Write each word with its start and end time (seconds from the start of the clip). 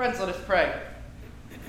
Friends, 0.00 0.18
let 0.18 0.30
us 0.30 0.40
pray. 0.46 0.80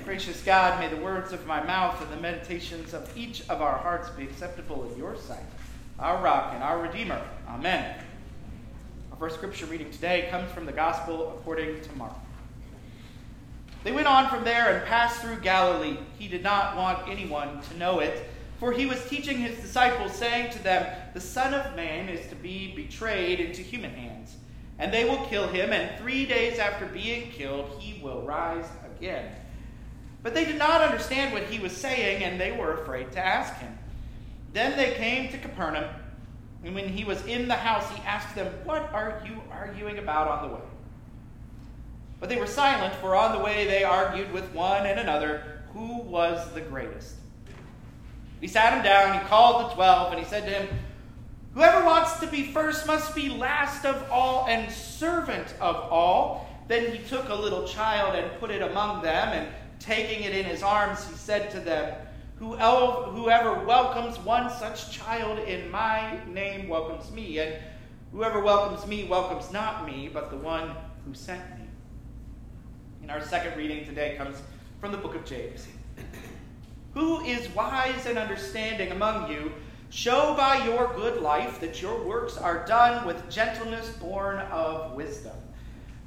Gracious 0.06 0.42
God, 0.42 0.80
may 0.80 0.88
the 0.88 1.04
words 1.04 1.34
of 1.34 1.46
my 1.46 1.62
mouth 1.62 2.02
and 2.02 2.10
the 2.10 2.22
meditations 2.22 2.94
of 2.94 3.12
each 3.18 3.42
of 3.50 3.62
our 3.62 3.78
hearts 3.78 4.10
be 4.12 4.24
acceptable 4.24 4.90
in 4.90 4.98
your 4.98 5.18
sight, 5.18 5.44
our 6.00 6.24
rock 6.24 6.54
and 6.54 6.64
our 6.64 6.82
Redeemer. 6.82 7.22
Amen. 7.50 7.94
Our 9.12 9.18
first 9.18 9.36
scripture 9.36 9.66
reading 9.66 9.92
today 9.92 10.30
comes 10.32 10.50
from 10.54 10.66
the 10.66 10.72
Gospel 10.72 11.36
according 11.38 11.82
to 11.82 11.92
Mark. 11.98 12.14
They 13.84 13.92
went 13.92 14.08
on 14.08 14.30
from 14.30 14.46
there 14.46 14.78
and 14.78 14.88
passed 14.88 15.20
through 15.20 15.42
Galilee. 15.42 15.98
He 16.18 16.30
did 16.30 16.42
not 16.42 16.78
want 16.78 17.10
anyone 17.10 17.62
to 17.64 17.78
know 17.78 18.00
it, 18.00 18.30
for 18.62 18.72
he 18.72 18.86
was 18.86 19.04
teaching 19.10 19.40
his 19.40 19.60
disciples, 19.60 20.14
saying 20.14 20.54
to 20.54 20.64
them, 20.64 20.90
The 21.14 21.20
Son 21.20 21.54
of 21.54 21.76
Man 21.76 22.08
is 22.08 22.26
to 22.30 22.36
be 22.36 22.74
betrayed 22.78 23.42
into 23.42 23.62
human 23.62 23.92
hands 23.94 24.38
and 24.82 24.92
they 24.92 25.06
will 25.06 25.24
kill 25.28 25.48
him, 25.48 25.72
and 25.72 25.96
three 26.00 26.26
days 26.26 26.58
after 26.58 26.88
being 26.88 27.30
killed, 27.30 27.80
he 27.80 28.02
will 28.02 28.24
rise 28.24 28.66
again. 28.98 29.32
But 30.24 30.34
they 30.34 30.44
did 30.44 30.58
not 30.58 30.82
understand 30.82 31.34
what 31.34 31.44
he 31.44 31.60
was 31.60 31.72
saying, 31.72 32.24
and 32.24 32.42
they 32.42 32.52
were 32.52 32.82
afraid 32.82 33.12
to 33.12 33.20
ask 33.24 33.56
him. 33.60 33.78
Then 34.54 34.76
they 34.76 34.96
came 34.96 35.32
to 35.32 35.38
Capernaum, 35.38 35.86
and 36.64 36.74
when 36.74 36.90
he 36.90 37.04
was 37.04 37.24
in 37.28 37.48
the 37.48 37.56
house, 37.56 37.88
he 37.92 38.02
asked 38.02 38.34
them, 38.34 38.52
What 38.64 38.92
are 38.92 39.22
you 39.24 39.40
arguing 39.52 40.00
about 40.00 40.28
on 40.28 40.50
the 40.50 40.56
way? 40.56 40.62
But 42.20 42.30
they 42.30 42.38
were 42.38 42.48
silent, 42.48 42.96
for 42.96 43.16
on 43.16 43.38
the 43.38 43.44
way 43.44 43.68
they 43.68 43.84
argued 43.84 44.34
with 44.34 44.52
one 44.52 44.88
and 44.88 45.00
another 45.00 45.62
who 45.74 46.02
was 46.02 46.52
the 46.54 46.62
greatest. 46.62 47.18
He 48.40 48.48
sat 48.48 48.74
him 48.74 48.84
down, 48.84 49.14
he 49.14 49.28
called 49.28 49.70
the 49.70 49.76
twelve, 49.76 50.12
and 50.12 50.20
he 50.20 50.26
said 50.28 50.46
to 50.46 50.50
him, 50.50 50.80
Whoever 51.54 51.86
wants 51.86 52.20
to 52.20 52.28
be 52.28 52.44
first 52.44 52.88
must 52.88 53.14
be 53.14 53.30
last 53.30 53.86
of 53.86 54.10
all 54.10 54.46
and 54.48 54.72
servant 54.72 55.54
of 55.60 55.76
all. 55.76 56.48
Then 56.68 56.92
he 56.92 57.00
took 57.00 57.28
a 57.28 57.36
little 57.36 57.68
child 57.68 58.16
and 58.16 58.40
put 58.40 58.52
it 58.52 58.62
among 58.62 59.02
them, 59.02 59.30
and 59.30 59.48
taking 59.80 60.24
it 60.24 60.34
in 60.34 60.46
his 60.46 60.64
arms, 60.64 61.06
he 61.08 61.16
said 61.16 61.52
to 61.52 61.60
them, 61.60 61.94
Whoever 62.40 63.66
welcomes 63.66 64.18
one 64.20 64.50
such 64.50 64.92
child 64.92 65.40
in 65.40 65.70
my 65.70 66.24
name 66.26 66.70
welcomes 66.70 67.12
me, 67.12 67.40
and 67.40 67.56
whoever 68.12 68.40
welcomes 68.40 68.88
me 68.88 69.04
welcomes 69.04 69.52
not 69.52 69.86
me, 69.86 70.10
but 70.12 70.32
the 70.32 70.38
one 70.38 70.74
who 71.06 71.14
sent 71.14 71.44
me. 71.60 71.66
And 73.02 73.12
our 73.12 73.22
second 73.22 73.58
reading 73.58 73.86
today 73.86 74.16
comes 74.18 74.42
from 74.80 74.92
the 74.92 74.98
book 74.98 75.16
of 75.16 75.26
James. 75.26 75.68
Who 76.94 77.22
is 77.22 77.48
wise 77.50 78.06
and 78.06 78.18
understanding 78.18 78.92
among 78.92 79.32
you? 79.32 79.52
Show 79.92 80.36
by 80.36 80.66
your 80.66 80.94
good 80.96 81.22
life 81.22 81.60
that 81.60 81.82
your 81.82 82.02
works 82.02 82.38
are 82.38 82.66
done 82.66 83.06
with 83.06 83.30
gentleness 83.30 83.90
born 83.98 84.38
of 84.38 84.94
wisdom. 84.94 85.36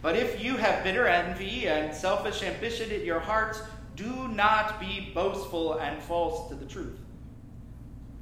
But 0.00 0.16
if 0.16 0.42
you 0.42 0.56
have 0.56 0.82
bitter 0.82 1.06
envy 1.06 1.68
and 1.68 1.94
selfish 1.94 2.42
ambition 2.42 2.90
in 2.90 3.04
your 3.04 3.20
hearts, 3.20 3.60
do 3.94 4.28
not 4.28 4.80
be 4.80 5.12
boastful 5.14 5.74
and 5.74 6.02
false 6.02 6.48
to 6.48 6.54
the 6.54 6.64
truth. 6.64 6.98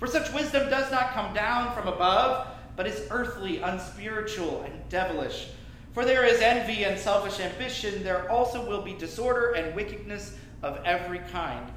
For 0.00 0.08
such 0.08 0.32
wisdom 0.32 0.68
does 0.68 0.90
not 0.90 1.12
come 1.12 1.32
down 1.32 1.72
from 1.76 1.86
above, 1.86 2.48
but 2.74 2.88
is 2.88 3.06
earthly, 3.12 3.58
unspiritual, 3.58 4.62
and 4.62 4.88
devilish. 4.88 5.50
For 5.92 6.04
there 6.04 6.24
is 6.24 6.40
envy 6.40 6.82
and 6.82 6.98
selfish 6.98 7.38
ambition, 7.38 8.02
there 8.02 8.28
also 8.28 8.68
will 8.68 8.82
be 8.82 8.94
disorder 8.94 9.52
and 9.52 9.76
wickedness 9.76 10.36
of 10.60 10.80
every 10.84 11.20
kind. 11.30 11.70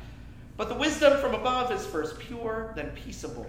But 0.58 0.70
the 0.70 0.76
wisdom 0.76 1.20
from 1.20 1.36
above 1.36 1.72
is 1.72 1.86
first 1.86 2.18
pure, 2.18 2.74
then 2.76 2.90
peaceable 2.96 3.46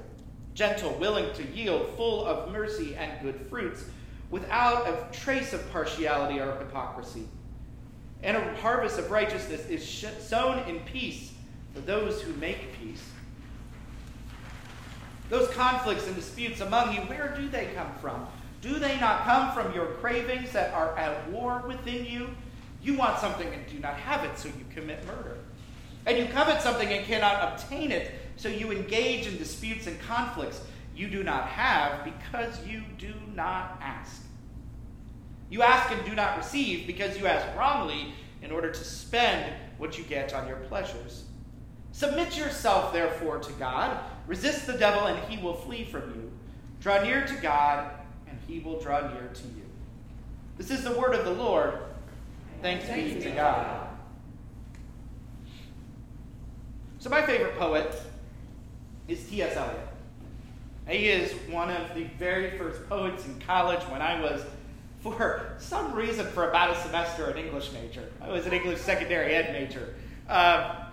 gentle, 0.57 0.93
willing 0.95 1.33
to 1.35 1.47
yield, 1.47 1.93
full 1.97 2.27
of 2.27 2.51
mercy 2.51 2.97
and 2.97 3.23
good 3.23 3.47
fruits, 3.49 3.85
without 4.31 4.89
a 4.89 5.07
trace 5.17 5.53
of 5.53 5.71
partiality 5.71 6.41
or 6.41 6.57
hypocrisy. 6.57 7.29
And 8.23 8.37
a 8.37 8.55
harvest 8.57 8.99
of 8.99 9.11
righteousness 9.11 9.69
is 9.69 9.87
sown 10.19 10.69
in 10.69 10.81
peace 10.81 11.33
for 11.75 11.81
those 11.83 12.23
who 12.23 12.33
make 12.35 12.81
peace. 12.81 13.09
Those 15.29 15.49
conflicts 15.51 16.07
and 16.07 16.17
disputes 16.17 16.61
among 16.61 16.95
you, 16.95 17.01
where 17.03 17.37
do 17.37 17.49
they 17.49 17.69
come 17.75 17.93
from? 18.01 18.27
Do 18.63 18.79
they 18.79 18.99
not 18.99 19.25
come 19.25 19.53
from 19.53 19.75
your 19.75 19.87
cravings 19.95 20.53
that 20.53 20.73
are 20.73 20.97
at 20.97 21.31
war 21.31 21.63
within 21.67 22.07
you? 22.07 22.31
You 22.83 22.97
want 22.97 23.19
something 23.19 23.53
and 23.53 23.67
do 23.67 23.79
not 23.79 23.95
have 23.95 24.25
it, 24.25 24.39
so 24.39 24.49
you 24.49 24.65
commit 24.75 25.05
murder. 25.07 25.37
And 26.07 26.17
you 26.17 26.27
covet 26.27 26.63
something 26.63 26.89
and 26.89 27.05
cannot 27.05 27.53
obtain 27.53 27.93
it, 27.93 28.13
so 28.37 28.49
you 28.49 28.71
engage 28.71 29.27
in 29.27 29.39
disputes 29.39 29.87
and 29.87 29.99
conflicts 30.01 30.61
you 30.95 31.09
do 31.09 31.23
not 31.23 31.49
have 31.49 32.05
because 32.05 32.65
you 32.67 32.83
do 32.99 33.13
not 33.35 33.79
ask. 33.83 34.23
You 35.51 35.63
ask 35.63 35.91
and 35.93 36.05
do 36.05 36.15
not 36.15 36.37
receive 36.37 36.87
because 36.87 37.19
you 37.19 37.27
ask 37.27 37.57
wrongly 37.57 38.15
in 38.43 38.51
order 38.51 38.71
to 38.71 38.85
spend 38.85 39.53
what 39.79 39.99
you 39.99 40.05
get 40.05 40.35
on 40.35 40.49
your 40.49 40.57
pleasures. 40.57 41.25
Submit 41.93 42.37
yourself, 42.37 42.93
therefore, 42.93 43.39
to 43.39 43.53
God. 43.55 43.99
Resist 44.27 44.67
the 44.67 44.75
devil, 44.75 45.07
and 45.07 45.19
he 45.31 45.43
will 45.43 45.55
flee 45.55 45.85
from 45.85 46.15
you. 46.15 46.31
Draw 46.81 47.03
near 47.03 47.27
to 47.27 47.35
God, 47.37 47.91
and 48.29 48.39
he 48.47 48.59
will 48.59 48.81
draw 48.81 49.01
near 49.01 49.31
to 49.33 49.43
you. 49.45 49.63
This 50.59 50.71
is 50.71 50.85
the 50.85 50.99
word 50.99 51.15
of 51.15 51.25
the 51.25 51.31
Lord. 51.31 51.79
Thanks, 52.61 52.87
be 52.89 53.21
to 53.21 53.31
God. 53.31 53.89
So, 56.99 57.11
my 57.11 57.23
favorite 57.23 57.57
poet 57.57 57.95
is 59.09 59.29
T.S. 59.29 59.57
Eliot. 59.57 59.89
He 60.89 61.09
is 61.09 61.33
one 61.51 61.71
of 61.71 61.95
the 61.95 62.05
very 62.19 62.57
first 62.57 62.89
poets 62.89 63.27
in 63.27 63.41
college 63.41 63.83
when 63.85 64.01
I 64.01 64.21
was, 64.21 64.45
for 65.01 65.57
some 65.59 65.93
reason, 65.93 66.27
for 66.27 66.49
about 66.49 66.77
a 66.77 66.81
semester, 66.81 67.29
an 67.29 67.39
English 67.39 67.73
major. 67.73 68.09
I 68.21 68.29
was 68.29 68.47
an 68.47 68.53
English 68.53 68.81
secondary 68.81 69.35
ed 69.35 69.53
major 69.53 69.95
uh, 70.29 70.87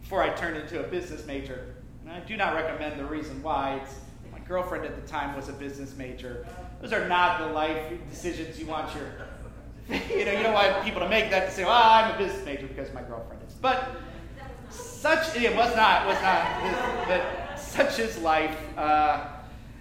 before 0.00 0.22
I 0.22 0.30
turned 0.30 0.56
into 0.56 0.80
a 0.80 0.84
business 0.84 1.26
major. 1.26 1.74
And 2.04 2.12
I 2.12 2.20
do 2.20 2.36
not 2.36 2.54
recommend 2.54 3.00
the 3.00 3.04
reason 3.04 3.42
why. 3.42 3.80
It's, 3.82 3.96
my 4.32 4.38
girlfriend 4.40 4.84
at 4.84 5.00
the 5.00 5.08
time 5.08 5.34
was 5.34 5.48
a 5.48 5.52
business 5.52 5.96
major. 5.96 6.46
Those 6.80 6.92
are 6.92 7.08
not 7.08 7.40
the 7.40 7.46
life 7.52 7.92
decisions 8.10 8.60
you 8.60 8.66
want 8.66 8.94
your, 8.94 9.06
you 10.08 10.24
know, 10.24 10.32
you 10.32 10.42
don't 10.42 10.54
want 10.54 10.84
people 10.84 11.00
to 11.00 11.08
make 11.08 11.30
that 11.30 11.48
to 11.48 11.52
say, 11.52 11.64
Well, 11.64 11.74
I'm 11.74 12.14
a 12.14 12.18
business 12.18 12.44
major 12.44 12.68
because 12.68 12.92
my 12.94 13.02
girlfriend 13.02 13.42
is. 13.46 13.54
But 13.54 13.90
such 15.00 15.34
it 15.34 15.56
was 15.56 15.74
not 15.74 16.06
was 16.06 16.20
not 16.20 17.06
but 17.08 17.58
such 17.58 17.98
is 17.98 18.18
life 18.18 18.56
uh, 18.76 19.26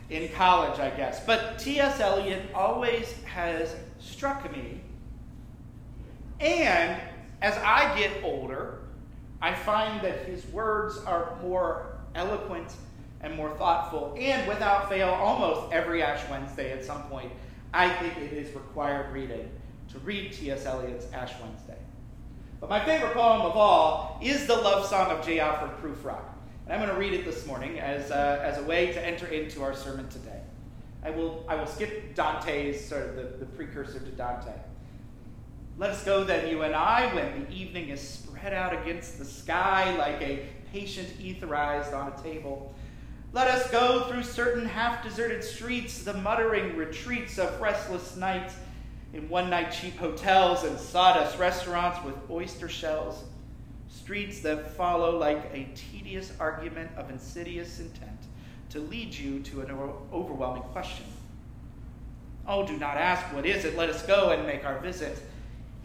in 0.09 0.29
college, 0.29 0.79
I 0.79 0.89
guess. 0.91 1.25
But 1.25 1.59
T.S. 1.59 1.99
Eliot 1.99 2.43
always 2.53 3.11
has 3.23 3.75
struck 3.99 4.49
me, 4.51 4.79
and 6.39 7.01
as 7.41 7.57
I 7.57 7.97
get 7.97 8.23
older, 8.23 8.79
I 9.41 9.53
find 9.53 10.01
that 10.03 10.25
his 10.25 10.45
words 10.47 10.97
are 10.99 11.37
more 11.41 11.97
eloquent 12.15 12.73
and 13.19 13.35
more 13.35 13.53
thoughtful, 13.57 14.15
and 14.17 14.47
without 14.47 14.87
fail, 14.87 15.09
almost 15.09 15.73
every 15.73 16.01
Ash 16.01 16.21
Wednesday 16.29 16.71
at 16.71 16.85
some 16.85 17.03
point, 17.03 17.31
I 17.73 17.89
think 17.89 18.15
it 18.17 18.31
is 18.31 18.55
required 18.55 19.11
reading 19.13 19.49
to 19.89 19.99
read 19.99 20.31
T.S. 20.31 20.65
Eliot's 20.65 21.11
Ash 21.11 21.33
Wednesday. 21.41 21.77
But 22.59 22.69
my 22.69 22.83
favorite 22.83 23.13
poem 23.13 23.41
of 23.41 23.55
all 23.55 24.19
is 24.21 24.45
the 24.45 24.55
love 24.55 24.85
song 24.85 25.11
of 25.11 25.25
J. 25.25 25.39
Alfred 25.39 25.71
Prufrock. 25.81 26.23
And 26.65 26.73
I'm 26.73 26.85
going 26.85 26.93
to 26.93 26.99
read 26.99 27.13
it 27.13 27.23
this 27.23 27.45
morning 27.45 27.79
as 27.79 28.11
a, 28.11 28.41
as 28.43 28.57
a 28.57 28.63
way 28.63 28.91
to 28.91 29.05
enter 29.05 29.27
into 29.27 29.63
our 29.63 29.73
sermon 29.73 30.09
today. 30.09 30.41
I 31.01 31.11
will, 31.11 31.45
I 31.47 31.55
will 31.55 31.65
skip 31.65 32.15
Dante's, 32.15 32.85
sort 32.85 33.07
of 33.07 33.15
the, 33.15 33.23
the 33.39 33.45
precursor 33.45 33.99
to 33.99 34.11
Dante. 34.11 34.51
Let 35.77 35.91
us 35.91 36.03
go 36.03 36.25
then, 36.25 36.49
you 36.49 36.63
and 36.63 36.75
I, 36.75 37.13
when 37.15 37.45
the 37.45 37.49
evening 37.49 37.87
is 37.87 38.01
spread 38.01 38.53
out 38.53 38.73
against 38.73 39.17
the 39.17 39.23
sky 39.23 39.95
like 39.95 40.21
a 40.21 40.45
patient 40.73 41.07
etherized 41.17 41.93
on 41.93 42.11
a 42.11 42.21
table. 42.21 42.75
Let 43.31 43.47
us 43.47 43.71
go 43.71 44.03
through 44.09 44.23
certain 44.23 44.65
half 44.65 45.01
deserted 45.01 45.45
streets, 45.45 46.03
the 46.03 46.15
muttering 46.15 46.75
retreats 46.75 47.39
of 47.39 47.61
restless 47.61 48.17
nights 48.17 48.55
in 49.13 49.27
one 49.29 49.49
night 49.49 49.71
cheap 49.71 49.97
hotels 49.97 50.63
and 50.63 50.77
sawdust 50.79 51.37
restaurants 51.39 52.03
with 52.03 52.15
oyster 52.29 52.69
shells, 52.69 53.23
streets 53.87 54.41
that 54.41 54.75
follow 54.75 55.17
like 55.17 55.49
a 55.53 55.67
tedious 55.75 56.31
argument 56.39 56.91
of 56.95 57.09
insidious 57.09 57.79
intent 57.79 58.19
to 58.69 58.79
lead 58.79 59.13
you 59.13 59.39
to 59.39 59.61
an 59.61 59.71
overwhelming 60.13 60.63
question. 60.63 61.05
Oh, 62.47 62.65
do 62.65 62.77
not 62.77 62.97
ask, 62.97 63.33
what 63.33 63.45
is 63.45 63.65
it? 63.65 63.75
Let 63.75 63.89
us 63.89 64.05
go 64.05 64.29
and 64.29 64.45
make 64.45 64.63
our 64.65 64.79
visit. 64.79 65.21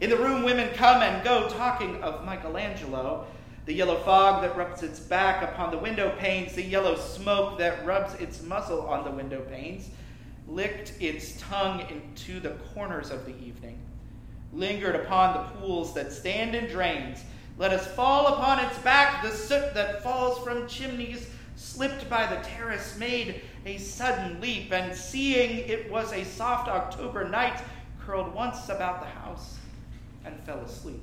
In 0.01 0.09
the 0.09 0.17
room, 0.17 0.43
women 0.43 0.73
come 0.75 1.01
and 1.01 1.23
go, 1.23 1.49
talking 1.49 2.01
of 2.03 2.25
Michelangelo, 2.25 3.25
the 3.65 3.73
yellow 3.73 3.97
fog 4.01 4.43
that 4.43 4.55
rubs 4.55 4.83
its 4.83 4.99
back 4.99 5.41
upon 5.41 5.71
the 5.71 5.77
window 5.77 6.15
panes, 6.19 6.53
the 6.53 6.61
yellow 6.61 6.95
smoke 6.95 7.57
that 7.57 7.83
rubs 7.85 8.13
its 8.15 8.43
muzzle 8.43 8.81
on 8.81 9.03
the 9.03 9.09
window 9.09 9.41
panes 9.41 9.89
licked 10.47 10.93
its 10.99 11.39
tongue 11.39 11.85
into 11.89 12.39
the 12.39 12.51
corners 12.73 13.09
of 13.11 13.25
the 13.25 13.35
evening, 13.37 13.77
lingered 14.53 14.95
upon 14.95 15.33
the 15.33 15.49
pools 15.59 15.93
that 15.93 16.11
stand 16.11 16.55
in 16.55 16.67
drains. 16.67 17.23
Let 17.57 17.71
us 17.71 17.87
fall 17.87 18.27
upon 18.27 18.63
its 18.63 18.77
back, 18.79 19.23
the 19.23 19.31
soot 19.31 19.73
that 19.73 20.03
falls 20.03 20.43
from 20.43 20.67
chimneys, 20.67 21.29
slipped 21.55 22.09
by 22.09 22.27
the 22.27 22.41
terrace, 22.43 22.97
made 22.97 23.41
a 23.65 23.77
sudden 23.77 24.41
leap, 24.41 24.71
and 24.71 24.95
seeing 24.95 25.59
it 25.59 25.89
was 25.89 26.11
a 26.11 26.25
soft 26.25 26.67
October 26.67 27.27
night, 27.27 27.61
curled 28.05 28.33
once 28.33 28.69
about 28.69 28.99
the 28.99 29.07
house 29.07 29.57
and 30.25 30.39
fell 30.41 30.59
asleep. 30.59 31.01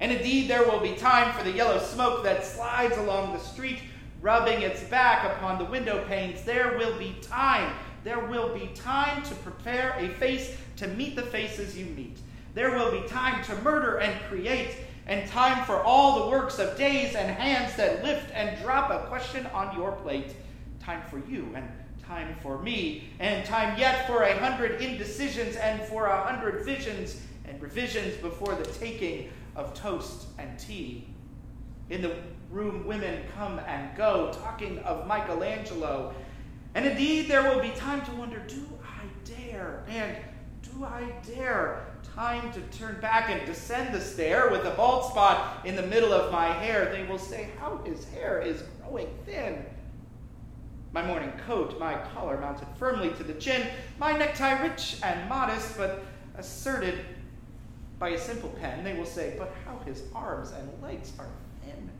And 0.00 0.12
indeed, 0.12 0.48
there 0.48 0.64
will 0.64 0.80
be 0.80 0.94
time 0.94 1.32
for 1.36 1.44
the 1.44 1.52
yellow 1.52 1.78
smoke 1.78 2.22
that 2.24 2.44
slides 2.44 2.96
along 2.98 3.32
the 3.32 3.38
street, 3.38 3.78
rubbing 4.20 4.62
its 4.62 4.82
back 4.84 5.36
upon 5.36 5.58
the 5.58 5.64
window 5.64 6.04
panes. 6.06 6.42
There 6.42 6.76
will 6.76 6.98
be 6.98 7.16
time. 7.22 7.72
There 8.06 8.20
will 8.20 8.54
be 8.54 8.68
time 8.68 9.24
to 9.24 9.34
prepare 9.34 9.96
a 9.98 10.10
face 10.10 10.56
to 10.76 10.86
meet 10.86 11.16
the 11.16 11.22
faces 11.22 11.76
you 11.76 11.86
meet. 11.86 12.16
There 12.54 12.70
will 12.70 12.92
be 12.92 13.04
time 13.08 13.42
to 13.46 13.62
murder 13.62 13.96
and 13.96 14.22
create, 14.28 14.76
and 15.08 15.28
time 15.28 15.64
for 15.64 15.82
all 15.82 16.20
the 16.20 16.30
works 16.30 16.60
of 16.60 16.78
days 16.78 17.16
and 17.16 17.28
hands 17.28 17.74
that 17.74 18.04
lift 18.04 18.30
and 18.32 18.62
drop 18.62 18.92
a 18.92 19.08
question 19.08 19.44
on 19.46 19.76
your 19.76 19.90
plate. 19.90 20.36
Time 20.78 21.02
for 21.10 21.18
you 21.28 21.48
and 21.56 21.68
time 22.00 22.36
for 22.40 22.62
me, 22.62 23.08
and 23.18 23.44
time 23.44 23.76
yet 23.76 24.06
for 24.06 24.22
a 24.22 24.38
hundred 24.38 24.80
indecisions 24.80 25.56
and 25.56 25.82
for 25.82 26.06
a 26.06 26.22
hundred 26.22 26.64
visions 26.64 27.20
and 27.44 27.60
revisions 27.60 28.14
before 28.18 28.54
the 28.54 28.66
taking 28.66 29.30
of 29.56 29.74
toast 29.74 30.26
and 30.38 30.56
tea. 30.60 31.08
In 31.90 32.02
the 32.02 32.14
room, 32.52 32.86
women 32.86 33.24
come 33.36 33.58
and 33.66 33.96
go, 33.96 34.32
talking 34.32 34.78
of 34.80 35.08
Michelangelo. 35.08 36.14
And 36.76 36.84
indeed, 36.84 37.26
there 37.26 37.42
will 37.42 37.62
be 37.62 37.70
time 37.70 38.04
to 38.04 38.12
wonder 38.12 38.38
do 38.46 38.62
I 38.84 39.06
dare? 39.24 39.82
And 39.88 40.14
do 40.60 40.84
I 40.84 41.10
dare? 41.26 41.86
Time 42.14 42.52
to 42.52 42.60
turn 42.78 43.00
back 43.00 43.30
and 43.30 43.46
descend 43.46 43.94
the 43.94 44.00
stair 44.00 44.50
with 44.50 44.66
a 44.66 44.72
bald 44.72 45.10
spot 45.10 45.64
in 45.64 45.74
the 45.74 45.82
middle 45.82 46.12
of 46.12 46.30
my 46.30 46.48
hair. 46.48 46.92
They 46.92 47.04
will 47.04 47.18
say, 47.18 47.48
How 47.58 47.78
his 47.78 48.04
hair 48.10 48.42
is 48.42 48.62
growing 48.82 49.08
thin. 49.24 49.64
My 50.92 51.02
morning 51.02 51.32
coat, 51.46 51.80
my 51.80 51.94
collar 52.12 52.38
mounted 52.38 52.68
firmly 52.78 53.08
to 53.14 53.24
the 53.24 53.34
chin, 53.34 53.66
my 53.98 54.12
necktie 54.12 54.60
rich 54.62 54.98
and 55.02 55.30
modest, 55.30 55.78
but 55.78 56.04
asserted 56.36 56.98
by 57.98 58.10
a 58.10 58.18
simple 58.18 58.50
pen, 58.50 58.84
they 58.84 58.94
will 58.94 59.06
say, 59.06 59.34
But 59.38 59.50
how 59.64 59.78
his 59.86 60.02
arms 60.14 60.52
and 60.52 60.82
legs 60.82 61.14
are 61.18 61.28
thin. 61.64 61.90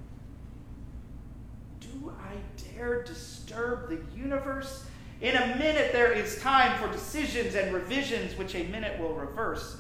Do 1.92 2.12
I 2.20 2.34
dare 2.74 3.02
disturb 3.02 3.88
the 3.88 4.00
universe? 4.16 4.84
In 5.20 5.34
a 5.34 5.56
minute, 5.56 5.92
there 5.92 6.12
is 6.12 6.40
time 6.40 6.78
for 6.78 6.92
decisions 6.92 7.54
and 7.54 7.72
revisions, 7.72 8.36
which 8.36 8.54
a 8.54 8.64
minute 8.64 9.00
will 9.00 9.14
reverse. 9.14 9.78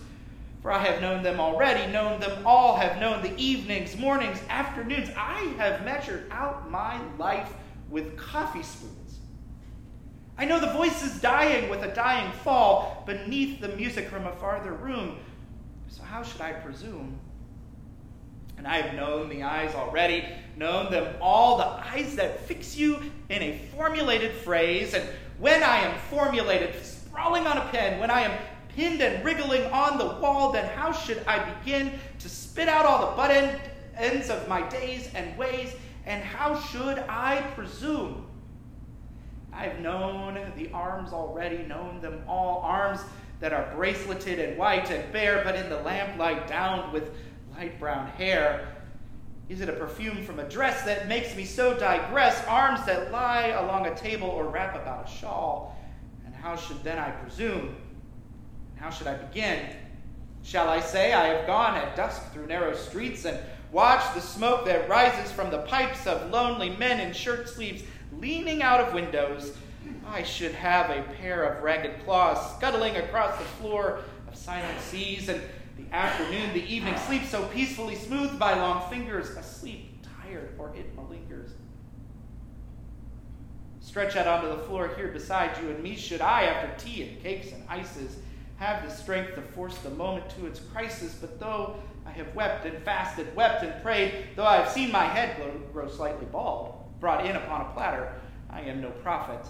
For 0.62 0.72
I 0.72 0.78
have 0.78 1.00
known 1.00 1.22
them 1.22 1.38
already, 1.38 1.92
known 1.92 2.18
them 2.18 2.46
all, 2.46 2.76
have 2.76 2.98
known 2.98 3.22
the 3.22 3.36
evenings, 3.36 3.96
mornings, 3.96 4.40
afternoons. 4.48 5.10
I 5.16 5.40
have 5.58 5.84
measured 5.84 6.26
out 6.30 6.70
my 6.70 7.00
life 7.18 7.52
with 7.90 8.16
coffee 8.16 8.62
spoons. 8.62 9.18
I 10.38 10.44
know 10.44 10.58
the 10.58 10.72
voices 10.72 11.20
dying 11.20 11.70
with 11.70 11.82
a 11.82 11.94
dying 11.94 12.32
fall 12.32 13.04
beneath 13.06 13.60
the 13.60 13.68
music 13.68 14.08
from 14.08 14.26
a 14.26 14.32
farther 14.32 14.72
room. 14.72 15.18
So 15.88 16.02
how 16.02 16.22
should 16.22 16.40
I 16.40 16.52
presume? 16.52 17.18
And 18.58 18.66
I 18.66 18.78
have 18.78 18.94
known 18.94 19.28
the 19.28 19.42
eyes 19.42 19.74
already, 19.74 20.24
known 20.56 20.90
them 20.90 21.14
all, 21.20 21.58
the 21.58 21.66
eyes 21.66 22.16
that 22.16 22.40
fix 22.46 22.76
you 22.76 23.00
in 23.28 23.42
a 23.42 23.58
formulated 23.74 24.32
phrase. 24.32 24.94
And 24.94 25.06
when 25.38 25.62
I 25.62 25.78
am 25.78 25.98
formulated, 26.10 26.82
sprawling 26.84 27.46
on 27.46 27.58
a 27.58 27.68
pen, 27.68 28.00
when 28.00 28.10
I 28.10 28.22
am 28.22 28.38
pinned 28.68 29.00
and 29.00 29.24
wriggling 29.24 29.64
on 29.72 29.98
the 29.98 30.06
wall, 30.06 30.52
then 30.52 30.68
how 30.76 30.92
should 30.92 31.22
I 31.26 31.50
begin 31.54 31.92
to 32.18 32.28
spit 32.28 32.68
out 32.68 32.84
all 32.86 33.10
the 33.10 33.16
butt 33.16 33.30
end, 33.30 33.60
ends 33.96 34.30
of 34.30 34.48
my 34.48 34.66
days 34.68 35.10
and 35.14 35.36
ways? 35.36 35.74
And 36.06 36.22
how 36.22 36.58
should 36.58 36.98
I 37.08 37.42
presume? 37.54 38.26
I've 39.52 39.80
known 39.80 40.52
the 40.56 40.70
arms 40.72 41.12
already, 41.12 41.58
known 41.58 42.00
them 42.00 42.22
all. 42.28 42.60
Arms 42.60 43.00
that 43.40 43.52
are 43.52 43.74
braceleted 43.74 44.38
and 44.38 44.58
white 44.58 44.90
and 44.90 45.12
bare, 45.12 45.42
but 45.44 45.54
in 45.54 45.68
the 45.68 45.80
lamplight 45.80 46.46
downed 46.46 46.92
with 46.92 47.10
light 47.56 47.78
brown 47.80 48.08
hair? 48.08 48.75
Is 49.48 49.60
it 49.60 49.68
a 49.68 49.72
perfume 49.72 50.24
from 50.24 50.40
a 50.40 50.48
dress 50.48 50.82
that 50.84 51.06
makes 51.06 51.36
me 51.36 51.44
so 51.44 51.78
digress? 51.78 52.44
Arms 52.48 52.84
that 52.86 53.12
lie 53.12 53.48
along 53.48 53.86
a 53.86 53.94
table 53.94 54.28
or 54.28 54.48
wrap 54.48 54.74
about 54.74 55.08
a 55.08 55.10
shawl? 55.10 55.76
And 56.24 56.34
how 56.34 56.56
should 56.56 56.82
then 56.82 56.98
I 56.98 57.10
presume? 57.10 57.76
How 58.74 58.90
should 58.90 59.06
I 59.06 59.14
begin? 59.14 59.60
Shall 60.42 60.68
I 60.68 60.80
say 60.80 61.12
I 61.12 61.28
have 61.28 61.46
gone 61.46 61.76
at 61.76 61.94
dusk 61.94 62.32
through 62.32 62.46
narrow 62.46 62.74
streets 62.74 63.24
and 63.24 63.38
watched 63.70 64.14
the 64.14 64.20
smoke 64.20 64.64
that 64.66 64.88
rises 64.88 65.30
from 65.30 65.50
the 65.50 65.58
pipes 65.62 66.06
of 66.06 66.30
lonely 66.30 66.70
men 66.70 66.98
in 66.98 67.12
shirt 67.12 67.48
sleeves 67.48 67.84
leaning 68.18 68.62
out 68.62 68.80
of 68.80 68.94
windows? 68.94 69.56
I 70.08 70.24
should 70.24 70.52
have 70.52 70.90
a 70.90 71.02
pair 71.14 71.44
of 71.44 71.62
ragged 71.62 72.04
claws 72.04 72.56
scuttling 72.56 72.96
across 72.96 73.38
the 73.38 73.44
floor 73.44 74.00
silent 74.36 74.80
seas, 74.80 75.28
and 75.28 75.40
the 75.76 75.94
afternoon, 75.94 76.52
the 76.54 76.64
evening 76.64 76.96
sleep 76.96 77.24
so 77.24 77.44
peacefully 77.48 77.94
smoothed 77.94 78.38
by 78.38 78.54
long 78.54 78.88
fingers, 78.90 79.30
asleep, 79.30 80.04
tired, 80.22 80.50
or 80.58 80.74
it 80.74 80.96
malingers. 80.96 81.50
Stretch 83.80 84.16
out 84.16 84.26
onto 84.26 84.48
the 84.48 84.62
floor 84.64 84.90
here 84.96 85.08
beside 85.08 85.56
you 85.62 85.70
and 85.70 85.82
me, 85.82 85.96
should 85.96 86.20
I, 86.20 86.44
after 86.44 86.84
tea 86.84 87.02
and 87.02 87.22
cakes 87.22 87.52
and 87.52 87.62
ices, 87.68 88.16
have 88.56 88.84
the 88.84 88.90
strength 88.90 89.34
to 89.34 89.42
force 89.42 89.78
the 89.78 89.90
moment 89.90 90.28
to 90.30 90.46
its 90.46 90.60
crisis. 90.60 91.14
But 91.14 91.38
though 91.38 91.76
I 92.04 92.10
have 92.10 92.34
wept 92.34 92.66
and 92.66 92.82
fasted, 92.82 93.34
wept 93.36 93.62
and 93.62 93.82
prayed, 93.82 94.28
though 94.34 94.46
I 94.46 94.56
have 94.56 94.70
seen 94.70 94.90
my 94.90 95.04
head 95.04 95.36
grow, 95.36 95.52
grow 95.72 95.88
slightly 95.88 96.26
bald, 96.26 96.74
brought 97.00 97.26
in 97.26 97.36
upon 97.36 97.60
a 97.62 97.72
platter, 97.72 98.12
I 98.50 98.62
am 98.62 98.80
no 98.80 98.90
prophet. 98.90 99.46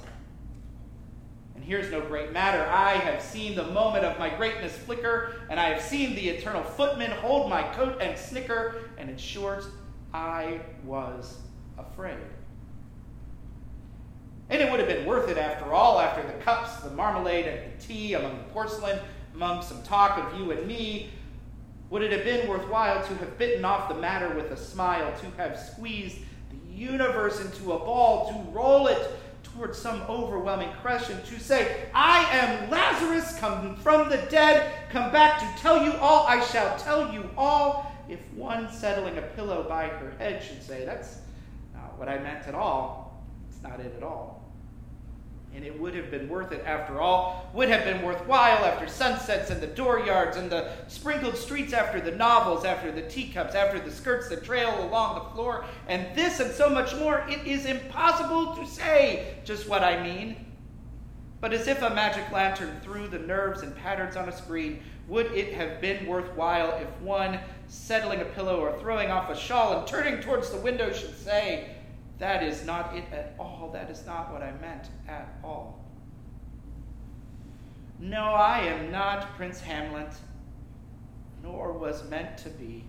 And 1.56 1.64
here's 1.64 1.90
no 1.90 2.02
great 2.02 2.32
matter. 2.32 2.62
I 2.70 2.92
have 2.92 3.22
seen 3.22 3.54
the 3.54 3.64
moment 3.64 4.04
of 4.04 4.18
my 4.18 4.28
greatness 4.28 4.76
flicker, 4.76 5.32
and 5.48 5.58
I 5.58 5.70
have 5.70 5.82
seen 5.82 6.14
the 6.14 6.28
eternal 6.28 6.62
footman 6.62 7.10
hold 7.10 7.48
my 7.48 7.62
coat 7.62 7.96
and 8.00 8.16
snicker, 8.16 8.90
and 8.98 9.08
in 9.08 9.16
short, 9.16 9.64
I 10.12 10.60
was 10.84 11.38
afraid. 11.78 12.18
And 14.50 14.60
it 14.60 14.70
would 14.70 14.80
have 14.80 14.88
been 14.88 15.06
worth 15.06 15.30
it 15.30 15.38
after 15.38 15.72
all, 15.72 15.98
after 15.98 16.22
the 16.22 16.34
cups, 16.44 16.76
the 16.76 16.90
marmalade, 16.90 17.46
and 17.46 17.72
the 17.72 17.82
tea, 17.82 18.12
among 18.12 18.36
the 18.36 18.44
porcelain, 18.44 19.00
among 19.34 19.62
some 19.62 19.82
talk 19.82 20.18
of 20.18 20.38
you 20.38 20.52
and 20.52 20.66
me. 20.66 21.08
Would 21.88 22.02
it 22.02 22.12
have 22.12 22.24
been 22.24 22.48
worthwhile 22.48 23.02
to 23.02 23.14
have 23.16 23.38
bitten 23.38 23.64
off 23.64 23.88
the 23.88 23.94
matter 23.94 24.28
with 24.34 24.50
a 24.50 24.56
smile, 24.58 25.10
to 25.20 25.42
have 25.42 25.58
squeezed 25.58 26.18
the 26.50 26.70
universe 26.70 27.40
into 27.40 27.72
a 27.72 27.78
ball, 27.78 28.28
to 28.28 28.50
roll 28.50 28.88
it 28.88 29.10
towards 29.56 29.78
some 29.78 30.02
overwhelming 30.02 30.70
crescent 30.82 31.24
to 31.26 31.40
say, 31.40 31.86
I 31.94 32.24
am 32.30 32.70
Lazarus, 32.70 33.38
come 33.38 33.76
from 33.76 34.08
the 34.08 34.18
dead, 34.28 34.72
come 34.90 35.10
back 35.10 35.40
to 35.40 35.62
tell 35.62 35.82
you 35.82 35.92
all, 35.94 36.26
I 36.26 36.44
shall 36.44 36.76
tell 36.78 37.12
you 37.12 37.30
all. 37.36 37.92
If 38.08 38.20
one 38.34 38.70
settling 38.70 39.18
a 39.18 39.22
pillow 39.22 39.66
by 39.68 39.88
her 39.88 40.12
head 40.18 40.42
should 40.42 40.62
say, 40.62 40.84
That's 40.84 41.18
not 41.74 41.98
what 41.98 42.08
I 42.08 42.18
meant 42.18 42.46
at 42.46 42.54
all, 42.54 43.24
it's 43.48 43.62
not 43.62 43.80
it 43.80 43.94
at 43.96 44.02
all. 44.02 44.45
And 45.56 45.64
it 45.64 45.80
would 45.80 45.94
have 45.94 46.10
been 46.10 46.28
worth 46.28 46.52
it 46.52 46.62
after 46.66 47.00
all, 47.00 47.48
would 47.54 47.70
have 47.70 47.84
been 47.84 48.02
worthwhile 48.02 48.62
after 48.62 48.86
sunsets 48.86 49.48
and 49.48 49.58
the 49.58 49.66
dooryards 49.66 50.36
and 50.36 50.50
the 50.50 50.70
sprinkled 50.86 51.34
streets, 51.34 51.72
after 51.72 51.98
the 51.98 52.10
novels, 52.10 52.66
after 52.66 52.92
the 52.92 53.00
teacups, 53.08 53.54
after 53.54 53.80
the 53.80 53.90
skirts 53.90 54.28
that 54.28 54.44
trail 54.44 54.86
along 54.86 55.14
the 55.14 55.34
floor, 55.34 55.64
and 55.88 56.14
this 56.14 56.40
and 56.40 56.52
so 56.52 56.68
much 56.68 56.94
more. 56.96 57.24
It 57.26 57.46
is 57.46 57.64
impossible 57.64 58.54
to 58.56 58.66
say 58.66 59.38
just 59.44 59.66
what 59.66 59.82
I 59.82 60.02
mean. 60.02 60.44
But 61.40 61.54
as 61.54 61.68
if 61.68 61.80
a 61.80 61.88
magic 61.88 62.30
lantern 62.30 62.78
threw 62.82 63.08
the 63.08 63.18
nerves 63.18 63.62
and 63.62 63.74
patterns 63.76 64.14
on 64.14 64.28
a 64.28 64.36
screen, 64.36 64.82
would 65.08 65.32
it 65.32 65.54
have 65.54 65.80
been 65.80 66.06
worthwhile 66.06 66.76
if 66.82 67.00
one, 67.00 67.38
settling 67.66 68.20
a 68.20 68.26
pillow 68.26 68.60
or 68.60 68.78
throwing 68.78 69.10
off 69.10 69.30
a 69.30 69.36
shawl 69.36 69.78
and 69.78 69.86
turning 69.86 70.20
towards 70.20 70.50
the 70.50 70.58
window, 70.58 70.92
should 70.92 71.16
say, 71.16 71.75
that 72.18 72.42
is 72.42 72.64
not 72.64 72.96
it 72.96 73.04
at 73.12 73.34
all. 73.38 73.70
That 73.72 73.90
is 73.90 74.04
not 74.06 74.32
what 74.32 74.42
I 74.42 74.52
meant 74.60 74.88
at 75.08 75.38
all. 75.44 75.84
No, 77.98 78.22
I 78.22 78.60
am 78.60 78.90
not 78.90 79.36
Prince 79.36 79.60
Hamlet, 79.60 80.12
nor 81.42 81.72
was 81.72 82.08
meant 82.08 82.36
to 82.38 82.50
be. 82.50 82.84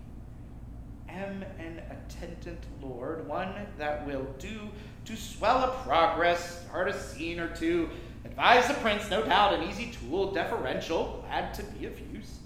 Am 1.08 1.42
an 1.58 1.80
attendant 1.90 2.62
lord, 2.82 3.26
one 3.26 3.54
that 3.78 4.06
will 4.06 4.26
do 4.38 4.68
to 5.06 5.16
swell 5.16 5.64
a 5.64 5.68
progress, 5.82 6.64
start 6.66 6.88
a 6.88 6.98
scene 6.98 7.40
or 7.40 7.48
two, 7.48 7.88
advise 8.26 8.68
the 8.68 8.74
prince, 8.74 9.08
no 9.08 9.24
doubt, 9.24 9.54
an 9.54 9.66
easy 9.66 9.90
tool, 9.90 10.32
deferential, 10.32 11.24
glad 11.26 11.54
to 11.54 11.62
be 11.62 11.86
of 11.86 11.98
use, 12.12 12.40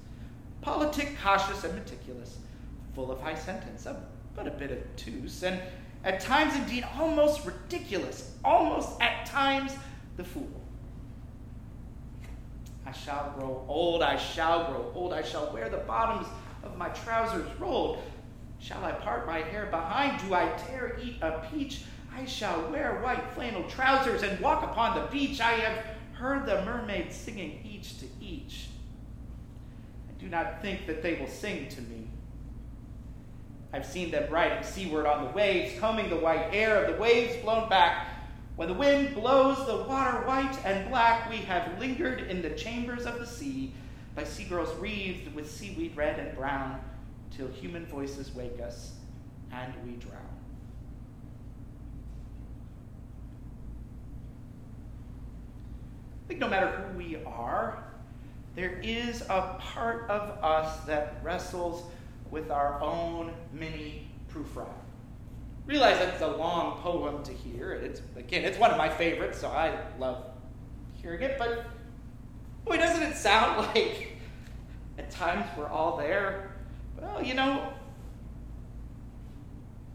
politic, 0.60 1.16
cautious, 1.20 1.64
and 1.64 1.74
meticulous, 1.74 2.38
full 2.94 3.10
of 3.10 3.20
high 3.20 3.34
sentence, 3.34 3.84
but 4.36 4.46
a 4.46 4.50
bit 4.52 4.70
of 4.70 4.78
obtuse, 4.78 5.42
and 5.42 5.60
at 6.04 6.20
times 6.20 6.54
indeed 6.56 6.84
almost 6.98 7.44
ridiculous, 7.46 8.34
almost 8.44 9.00
at 9.00 9.26
times 9.26 9.72
the 10.16 10.24
fool. 10.24 10.60
I 12.84 12.92
shall 12.92 13.32
grow 13.38 13.64
old, 13.68 14.02
I 14.02 14.16
shall 14.16 14.70
grow 14.70 14.92
old, 14.94 15.12
I 15.12 15.22
shall 15.22 15.52
wear 15.52 15.68
the 15.68 15.78
bottoms 15.78 16.26
of 16.64 16.76
my 16.76 16.88
trousers 16.90 17.48
rolled. 17.58 18.02
Shall 18.58 18.84
I 18.84 18.92
part 18.92 19.26
my 19.26 19.38
hair 19.38 19.66
behind? 19.66 20.20
Do 20.26 20.34
I 20.34 20.46
dare 20.68 20.98
eat 21.02 21.20
a 21.22 21.44
peach? 21.50 21.82
I 22.14 22.24
shall 22.26 22.70
wear 22.70 23.00
white 23.00 23.32
flannel 23.34 23.64
trousers 23.68 24.22
and 24.22 24.38
walk 24.40 24.62
upon 24.62 24.94
the 24.94 25.06
beach. 25.06 25.40
I 25.40 25.52
have 25.52 25.84
heard 26.12 26.46
the 26.46 26.64
mermaids 26.64 27.16
singing 27.16 27.64
each 27.64 27.98
to 28.00 28.06
each. 28.20 28.68
I 30.08 30.20
do 30.20 30.28
not 30.28 30.62
think 30.62 30.86
that 30.86 31.02
they 31.02 31.14
will 31.14 31.28
sing 31.28 31.68
to 31.68 31.80
me. 31.82 32.08
I've 33.72 33.86
seen 33.86 34.10
them 34.10 34.30
riding 34.30 34.62
seaward 34.62 35.06
on 35.06 35.24
the 35.24 35.30
waves, 35.30 35.78
combing 35.78 36.10
the 36.10 36.16
white 36.16 36.52
hair 36.52 36.84
of 36.84 36.94
the 36.94 37.00
waves 37.00 37.36
blown 37.42 37.68
back. 37.68 38.06
When 38.56 38.68
the 38.68 38.74
wind 38.74 39.14
blows 39.14 39.66
the 39.66 39.84
water 39.84 40.26
white 40.26 40.58
and 40.64 40.88
black, 40.90 41.30
we 41.30 41.38
have 41.38 41.78
lingered 41.78 42.20
in 42.30 42.42
the 42.42 42.50
chambers 42.50 43.06
of 43.06 43.18
the 43.18 43.26
sea 43.26 43.72
by 44.14 44.24
seagulls 44.24 44.74
wreathed 44.78 45.34
with 45.34 45.50
seaweed 45.50 45.96
red 45.96 46.18
and 46.18 46.36
brown, 46.36 46.80
till 47.30 47.48
human 47.48 47.86
voices 47.86 48.34
wake 48.34 48.60
us 48.60 48.92
and 49.50 49.72
we 49.86 49.92
drown. 49.92 50.20
I 56.24 56.28
think 56.28 56.40
no 56.40 56.48
matter 56.48 56.68
who 56.68 56.98
we 56.98 57.16
are, 57.24 57.84
there 58.54 58.80
is 58.82 59.22
a 59.22 59.56
part 59.58 60.10
of 60.10 60.44
us 60.44 60.84
that 60.84 61.20
wrestles 61.22 61.84
with 62.32 62.50
our 62.50 62.80
own 62.80 63.30
mini 63.52 64.08
proof 64.28 64.54
proofread. 64.54 64.72
Realize 65.66 65.98
that 65.98 66.14
it's 66.14 66.22
a 66.22 66.26
long 66.26 66.78
poem 66.80 67.22
to 67.22 67.32
hear. 67.32 67.72
It's 67.72 68.00
again, 68.16 68.44
it's 68.44 68.58
one 68.58 68.72
of 68.72 68.78
my 68.78 68.88
favorites, 68.88 69.38
so 69.38 69.48
I 69.48 69.78
love 70.00 70.24
hearing 70.94 71.22
it. 71.22 71.36
But 71.38 71.66
boy, 72.64 72.78
doesn't 72.78 73.02
it 73.02 73.14
sound 73.16 73.58
like 73.76 74.16
at 74.98 75.10
times 75.10 75.46
we're 75.56 75.68
all 75.68 75.98
there? 75.98 76.56
Well, 77.00 77.22
you 77.22 77.34
know, 77.34 77.72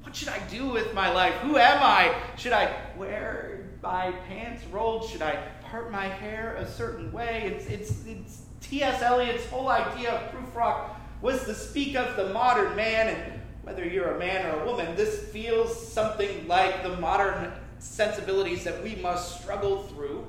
what 0.03 0.15
should 0.15 0.29
I 0.29 0.39
do 0.47 0.69
with 0.69 0.93
my 0.93 1.11
life? 1.11 1.33
Who 1.35 1.57
am 1.57 1.81
I? 1.81 2.15
Should 2.37 2.53
I 2.53 2.73
wear 2.95 3.67
my 3.81 4.11
pants 4.29 4.63
rolled? 4.71 5.09
Should 5.09 5.23
I 5.23 5.43
part 5.63 5.91
my 5.91 6.07
hair 6.07 6.55
a 6.55 6.67
certain 6.69 7.11
way? 7.11 7.51
It's 7.53 7.65
it's 7.65 8.05
it's 8.05 8.41
T.S. 8.61 9.01
Eliot's 9.01 9.45
whole 9.47 9.69
idea 9.69 10.11
of 10.11 10.31
Prufrock 10.31 10.96
was 11.21 11.43
to 11.45 11.53
speak 11.53 11.95
of 11.95 12.15
the 12.15 12.29
modern 12.33 12.75
man, 12.75 13.07
and 13.07 13.41
whether 13.63 13.85
you're 13.85 14.15
a 14.15 14.19
man 14.19 14.45
or 14.45 14.61
a 14.61 14.65
woman, 14.65 14.95
this 14.95 15.27
feels 15.29 15.91
something 15.91 16.47
like 16.47 16.83
the 16.83 16.97
modern 16.97 17.51
sensibilities 17.79 18.63
that 18.63 18.83
we 18.83 18.95
must 18.95 19.41
struggle 19.41 19.83
through. 19.83 20.25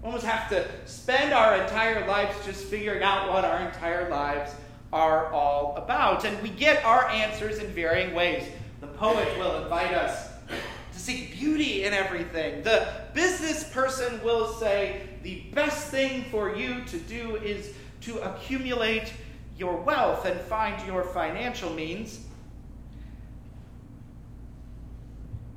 We 0.00 0.06
almost 0.06 0.24
have 0.24 0.48
to 0.50 0.66
spend 0.86 1.32
our 1.32 1.56
entire 1.56 2.06
lives 2.06 2.34
just 2.46 2.64
figuring 2.64 3.02
out 3.02 3.28
what 3.28 3.44
our 3.44 3.66
entire 3.66 4.08
lives 4.08 4.52
are 4.92 5.32
all 5.32 5.76
about. 5.76 6.24
And 6.24 6.40
we 6.42 6.48
get 6.48 6.84
our 6.84 7.08
answers 7.08 7.58
in 7.58 7.66
varying 7.72 8.14
ways. 8.14 8.44
The 8.80 8.86
poet 8.86 9.28
will 9.38 9.62
invite 9.62 9.92
us 9.92 10.28
to 10.92 10.98
seek 10.98 11.32
beauty 11.32 11.84
in 11.84 11.92
everything. 11.92 12.62
The 12.62 12.88
business 13.12 13.64
person 13.72 14.22
will 14.24 14.52
say, 14.54 15.02
the 15.22 15.42
best 15.52 15.88
thing 15.88 16.24
for 16.30 16.56
you 16.56 16.82
to 16.86 16.98
do 16.98 17.36
is 17.36 17.74
to 18.02 18.18
accumulate 18.18 19.12
your 19.56 19.76
wealth 19.76 20.24
and 20.24 20.40
find 20.40 20.86
your 20.86 21.04
financial 21.04 21.70
means. 21.70 22.24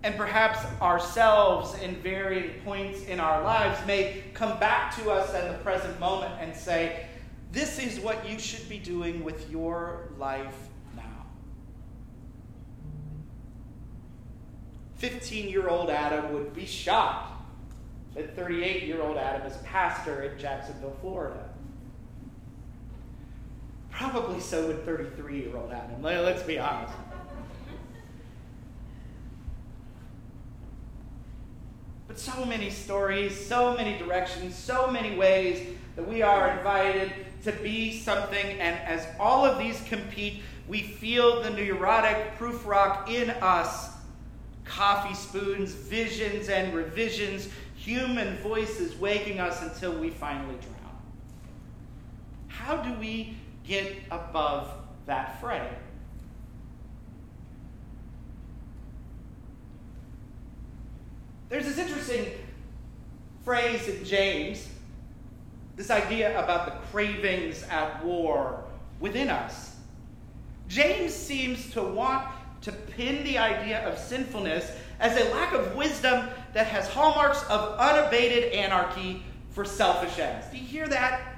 And 0.03 0.15
perhaps 0.17 0.59
ourselves, 0.81 1.81
in 1.81 1.95
varying 1.95 2.59
points 2.65 3.05
in 3.05 3.21
our 3.21 3.41
lives, 3.41 3.79
may 3.87 4.23
come 4.33 4.59
back 4.59 4.93
to 4.97 5.09
us 5.09 5.33
in 5.33 5.49
the 5.49 5.57
present 5.59 5.97
moment 5.99 6.33
and 6.41 6.53
say, 6.53 7.05
This 7.53 7.79
is 7.79 8.01
what 8.01 8.29
you 8.29 8.37
should 8.37 8.67
be 8.67 8.77
doing 8.77 9.23
with 9.23 9.49
your 9.49 10.09
life 10.17 10.67
now. 10.97 11.25
15 14.97 15.47
year 15.47 15.69
old 15.69 15.89
Adam 15.89 16.33
would 16.33 16.53
be 16.53 16.65
shocked 16.65 17.33
that 18.13 18.35
38 18.35 18.83
year 18.83 19.01
old 19.01 19.15
Adam 19.15 19.47
is 19.49 19.55
pastor 19.63 20.23
in 20.23 20.37
Jacksonville, 20.37 20.95
Florida. 20.99 21.52
Probably 23.93 24.39
so 24.39 24.67
would 24.67 24.85
33 24.85 25.39
year 25.39 25.55
old 25.55 25.71
Adam. 25.71 26.01
Let's 26.01 26.43
be 26.43 26.57
honest. 26.57 26.93
But 32.07 32.19
so 32.19 32.45
many 32.45 32.69
stories, 32.69 33.45
so 33.47 33.75
many 33.75 33.97
directions, 33.97 34.55
so 34.55 34.89
many 34.89 35.15
ways 35.15 35.67
that 35.95 36.07
we 36.07 36.21
are 36.21 36.57
invited 36.57 37.11
to 37.43 37.51
be 37.51 37.97
something. 37.97 38.45
And 38.59 38.79
as 38.79 39.07
all 39.19 39.45
of 39.45 39.57
these 39.57 39.81
compete, 39.87 40.41
we 40.67 40.81
feel 40.81 41.41
the 41.41 41.49
neurotic 41.51 42.37
Prufrock 42.37 43.09
in 43.09 43.29
us 43.41 43.89
coffee 44.65 45.13
spoons, 45.13 45.71
visions, 45.73 46.49
and 46.49 46.73
revisions, 46.73 47.49
human 47.75 48.37
voices 48.37 48.95
waking 48.95 49.39
us 49.39 49.61
until 49.61 49.93
we 49.93 50.09
finally 50.09 50.55
drown. 50.55 50.73
How 52.47 52.77
do 52.77 52.93
we 52.99 53.35
get 53.63 53.95
above 54.11 54.71
that 55.05 55.39
fray? 55.39 55.69
There's 61.49 61.65
this 61.65 61.77
interesting 61.77 62.25
phrase 63.43 63.87
in 63.87 64.03
James, 64.05 64.67
this 65.75 65.91
idea 65.91 66.37
about 66.43 66.65
the 66.65 66.71
cravings 66.87 67.63
at 67.69 68.03
war 68.03 68.63
within 68.99 69.29
us. 69.29 69.75
James 70.67 71.13
seems 71.13 71.69
to 71.71 71.83
want 71.83 72.27
to 72.61 72.71
pin 72.71 73.23
the 73.23 73.37
idea 73.37 73.87
of 73.87 73.99
sinfulness 73.99 74.71
as 74.99 75.15
a 75.19 75.29
lack 75.31 75.53
of 75.53 75.75
wisdom 75.75 76.29
that 76.53 76.65
has 76.67 76.87
hallmarks 76.87 77.43
of 77.49 77.77
unabated 77.77 78.53
anarchy 78.53 79.21
for 79.51 79.65
selfish 79.65 80.17
ends. 80.17 80.47
Do 80.47 80.57
you 80.57 80.63
hear 80.63 80.87
that? 80.87 81.32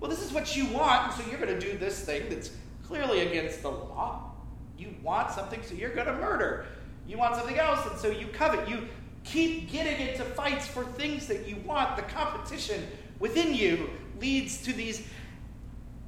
Well, 0.00 0.10
this 0.10 0.24
is 0.24 0.32
what 0.32 0.56
you 0.56 0.66
want, 0.66 1.06
and 1.06 1.12
so 1.14 1.30
you're 1.30 1.40
going 1.40 1.58
to 1.58 1.60
do 1.60 1.76
this 1.76 2.00
thing 2.04 2.28
that's 2.28 2.50
clearly 2.86 3.20
against 3.20 3.62
the 3.62 3.70
law. 3.70 4.32
You 4.76 4.94
want 5.02 5.30
something, 5.32 5.60
so 5.62 5.74
you're 5.74 5.94
going 5.94 6.06
to 6.06 6.14
murder. 6.14 6.66
You 7.06 7.18
want 7.18 7.34
something 7.34 7.58
else, 7.58 7.84
and 7.86 7.98
so 7.98 8.08
you 8.08 8.28
covet. 8.28 8.68
You 8.68 8.86
keep 9.24 9.70
getting 9.70 10.06
into 10.06 10.24
fights 10.24 10.66
for 10.66 10.84
things 10.84 11.26
that 11.26 11.48
you 11.48 11.56
want. 11.64 11.96
The 11.96 12.02
competition 12.02 12.86
within 13.18 13.54
you 13.54 13.90
leads 14.20 14.62
to 14.62 14.72
these 14.72 15.06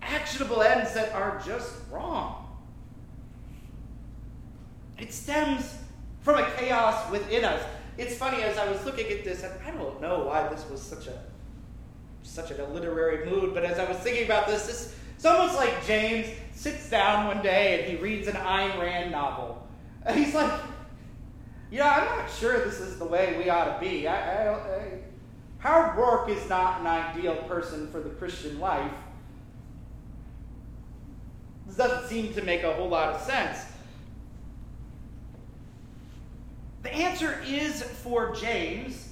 actionable 0.02 0.62
ends 0.62 0.94
that 0.94 1.12
are 1.12 1.42
just 1.44 1.74
wrong. 1.90 2.46
It 4.98 5.12
stems 5.12 5.76
from 6.20 6.38
a 6.38 6.50
chaos 6.52 7.10
within 7.10 7.44
us. 7.44 7.62
It's 7.98 8.16
funny 8.16 8.42
as 8.42 8.56
I 8.56 8.70
was 8.70 8.84
looking 8.84 9.10
at 9.10 9.24
this, 9.24 9.42
and 9.42 9.52
I 9.66 9.70
don't 9.72 10.00
know 10.00 10.24
why 10.24 10.46
this 10.48 10.64
was 10.70 10.80
such 10.80 11.06
a 11.06 11.18
such 12.30 12.50
a 12.52 12.64
literary 12.66 13.28
mood, 13.28 13.54
but 13.54 13.64
as 13.64 13.78
I 13.78 13.88
was 13.88 13.98
thinking 13.98 14.24
about 14.24 14.46
this, 14.46 14.66
this 14.66 14.96
it's 15.16 15.24
almost 15.26 15.56
like 15.56 15.84
James 15.86 16.28
sits 16.54 16.88
down 16.88 17.26
one 17.26 17.42
day 17.42 17.80
and 17.80 17.90
he 17.90 18.02
reads 18.02 18.28
an 18.28 18.36
Ayn 18.36 18.80
Rand 18.80 19.10
novel. 19.10 19.66
And 20.06 20.18
he's 20.18 20.34
like, 20.34 20.50
"Yeah, 21.70 21.90
I'm 21.90 22.18
not 22.18 22.30
sure 22.30 22.64
this 22.64 22.80
is 22.80 22.98
the 22.98 23.04
way 23.04 23.36
we 23.36 23.50
ought 23.50 23.74
to 23.74 23.80
be. 23.86 24.08
I, 24.08 24.46
I, 24.46 24.54
I, 24.54 24.98
Howard 25.58 25.98
Roark 25.98 26.28
is 26.30 26.48
not 26.48 26.80
an 26.80 26.86
ideal 26.86 27.36
person 27.48 27.90
for 27.90 28.00
the 28.00 28.08
Christian 28.10 28.58
life. 28.58 28.92
This 31.66 31.76
doesn't 31.76 32.08
seem 32.08 32.32
to 32.32 32.42
make 32.42 32.62
a 32.62 32.72
whole 32.72 32.88
lot 32.88 33.14
of 33.14 33.20
sense. 33.20 33.66
The 36.82 36.94
answer 36.94 37.42
is 37.46 37.82
for 37.82 38.34
James 38.34 39.08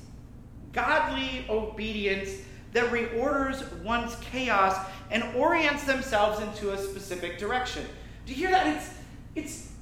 godly 0.73 1.45
obedience 1.51 2.31
that 2.73 2.91
reorders 2.91 3.71
one's 3.83 4.15
chaos 4.17 4.77
and 5.11 5.23
orients 5.35 5.85
themselves 5.85 6.41
into 6.41 6.73
a 6.73 6.79
specific 6.79 7.39
direction. 7.39 7.85
Do 8.27 8.33
you 8.33 8.39
hear 8.39 8.51
that? 8.51 8.67
It's, 8.67 8.91
it's, 9.35 9.73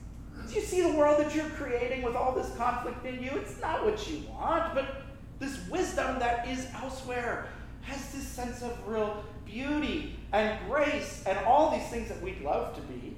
do 0.49 0.55
you 0.55 0.61
see 0.61 0.83
the 0.83 0.97
world 0.97 1.25
that 1.25 1.35
you're 1.35 1.51
creating 1.51 2.03
with 2.03 2.15
all 2.15 2.33
this 2.33 2.55
conflict 2.57 3.05
in 3.05 3.23
you? 3.23 3.31
It's 3.35 3.61
not 3.61 3.85
what 3.85 4.09
you 4.09 4.23
want, 4.29 4.75
but 4.75 5.03
this 5.39 5.59
wisdom 5.69 6.19
that 6.21 6.47
is 6.49 6.67
elsewhere 6.75 7.49
has 7.83 8.13
this 8.13 8.27
sense 8.27 8.63
of 8.63 8.77
real 8.87 9.25
beauty 9.45 10.17
and 10.33 10.59
grace 10.69 11.25
and 11.27 11.39
all 11.45 11.77
these 11.77 11.89
things 11.89 12.09
that 12.09 12.21
we'd 12.21 12.41
love 12.43 12.75
to 12.75 12.81
be 12.83 13.17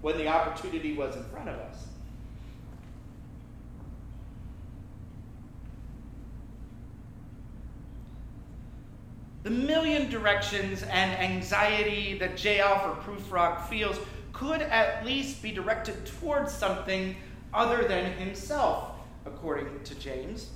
when 0.00 0.16
the 0.18 0.26
opportunity 0.26 0.94
was 0.94 1.16
in 1.16 1.24
front 1.24 1.48
of 1.48 1.56
us. 1.56 1.86
The 9.42 9.50
million 9.50 10.08
directions 10.08 10.84
and 10.84 11.10
anxiety 11.18 12.16
that 12.18 12.36
J. 12.36 12.60
Alfred 12.60 13.04
Prufrock 13.04 13.68
feels 13.68 13.98
could 14.32 14.62
at 14.62 15.04
least 15.04 15.42
be 15.42 15.50
directed 15.50 16.06
towards 16.06 16.52
something 16.52 17.16
other 17.52 17.82
than 17.84 18.12
himself, 18.12 18.92
according 19.26 19.82
to 19.84 19.94
James. 19.96 20.50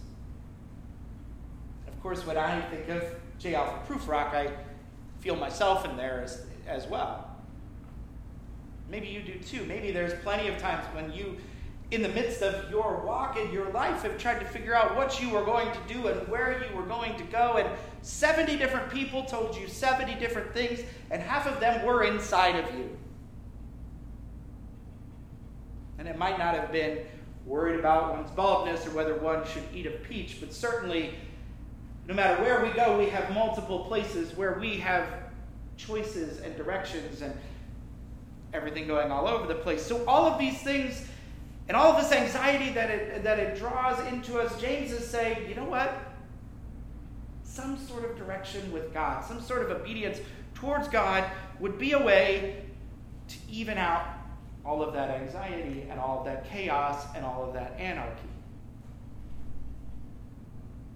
Of 1.88 2.00
course, 2.00 2.25
when 2.25 2.37
I 2.37 2.61
think 2.62 2.88
of 2.88 3.05
J. 3.38 3.55
Alfred 3.55 3.87
Prufrock, 3.87 4.35
I 4.35 4.52
feel 5.21 5.37
myself 5.37 5.85
in 5.85 5.97
there 5.97 6.23
as, 6.23 6.47
as 6.66 6.87
well. 6.87 7.37
Maybe 8.88 9.09
you 9.09 9.21
do 9.21 9.35
too. 9.40 9.64
Maybe 9.64 9.90
there's 9.90 10.14
plenty 10.23 10.49
of 10.49 10.59
times 10.59 10.87
when 10.95 11.12
you, 11.12 11.38
in 11.93 12.02
the 12.02 12.09
midst 12.09 12.43
of 12.43 12.69
your 12.71 13.02
walk 13.07 13.37
in 13.38 13.52
your 13.52 13.71
life, 13.71 14.02
have 14.02 14.19
tried 14.19 14.40
to 14.40 14.45
figure 14.45 14.75
out 14.75 14.97
what 14.97 15.23
you 15.23 15.31
were 15.31 15.45
going 15.45 15.71
to 15.71 15.95
do 15.95 16.09
and 16.09 16.26
where 16.28 16.64
you 16.64 16.76
were 16.76 16.83
going 16.83 17.16
to 17.16 17.23
go, 17.25 17.59
and 17.59 17.69
70 18.02 18.57
different 18.57 18.90
people 18.90 19.25
told 19.25 19.57
you 19.57 19.69
70 19.69 20.16
different 20.16 20.52
things, 20.52 20.81
and 21.11 21.23
half 21.23 21.47
of 21.47 21.61
them 21.61 21.85
were 21.87 22.02
inside 22.02 22.57
of 22.57 22.75
you. 22.75 22.97
And 25.99 26.09
it 26.09 26.19
might 26.19 26.38
not 26.38 26.55
have 26.55 26.73
been 26.73 26.99
worried 27.47 27.78
about 27.78 28.16
one's 28.16 28.31
baldness 28.33 28.85
or 28.87 28.90
whether 28.90 29.14
one 29.14 29.47
should 29.47 29.62
eat 29.73 29.87
a 29.87 29.90
peach, 29.90 30.38
but 30.40 30.52
certainly, 30.52 31.14
no 32.09 32.14
matter 32.14 32.43
where 32.43 32.64
we 32.64 32.71
go, 32.71 32.99
we 32.99 33.07
have 33.07 33.33
multiple 33.33 33.85
places 33.85 34.37
where 34.37 34.59
we 34.59 34.76
have 34.78 35.07
choices 35.76 36.40
and 36.40 36.57
directions 36.57 37.23
and 37.23 37.33
everything 38.52 38.88
going 38.88 39.12
all 39.12 39.28
over 39.28 39.47
the 39.47 39.55
place. 39.55 39.83
So, 39.83 40.05
all 40.07 40.26
of 40.26 40.38
these 40.38 40.61
things 40.62 41.07
and 41.68 41.76
all 41.76 41.92
of 41.92 42.02
this 42.02 42.12
anxiety 42.12 42.73
that 42.73 42.90
it, 42.90 43.25
that 43.25 43.38
it 43.38 43.58
draws 43.58 43.99
into 44.12 44.38
us, 44.38 44.61
James 44.61 44.92
is 44.92 45.06
saying, 45.06 45.49
you 45.49 45.54
know 45.56 45.64
what? 45.64 45.92
Some 47.42 47.76
sort 47.78 48.04
of 48.04 48.16
direction 48.16 48.70
with 48.73 48.94
God, 48.94 49.25
some 49.25 49.40
sort 49.40 49.62
of 49.62 49.70
obedience 49.70 50.20
towards 50.54 50.88
God 50.88 51.25
would 51.58 51.78
be 51.78 51.92
a 51.92 51.99
way 51.99 52.64
to 53.28 53.37
even 53.50 53.78
out 53.78 54.06
all 54.64 54.82
of 54.82 54.92
that 54.94 55.11
anxiety 55.11 55.87
and 55.90 55.99
all 55.99 56.20
of 56.20 56.25
that 56.26 56.49
chaos 56.49 57.06
and 57.14 57.25
all 57.25 57.44
of 57.44 57.54
that 57.54 57.75
anarchy. 57.78 58.28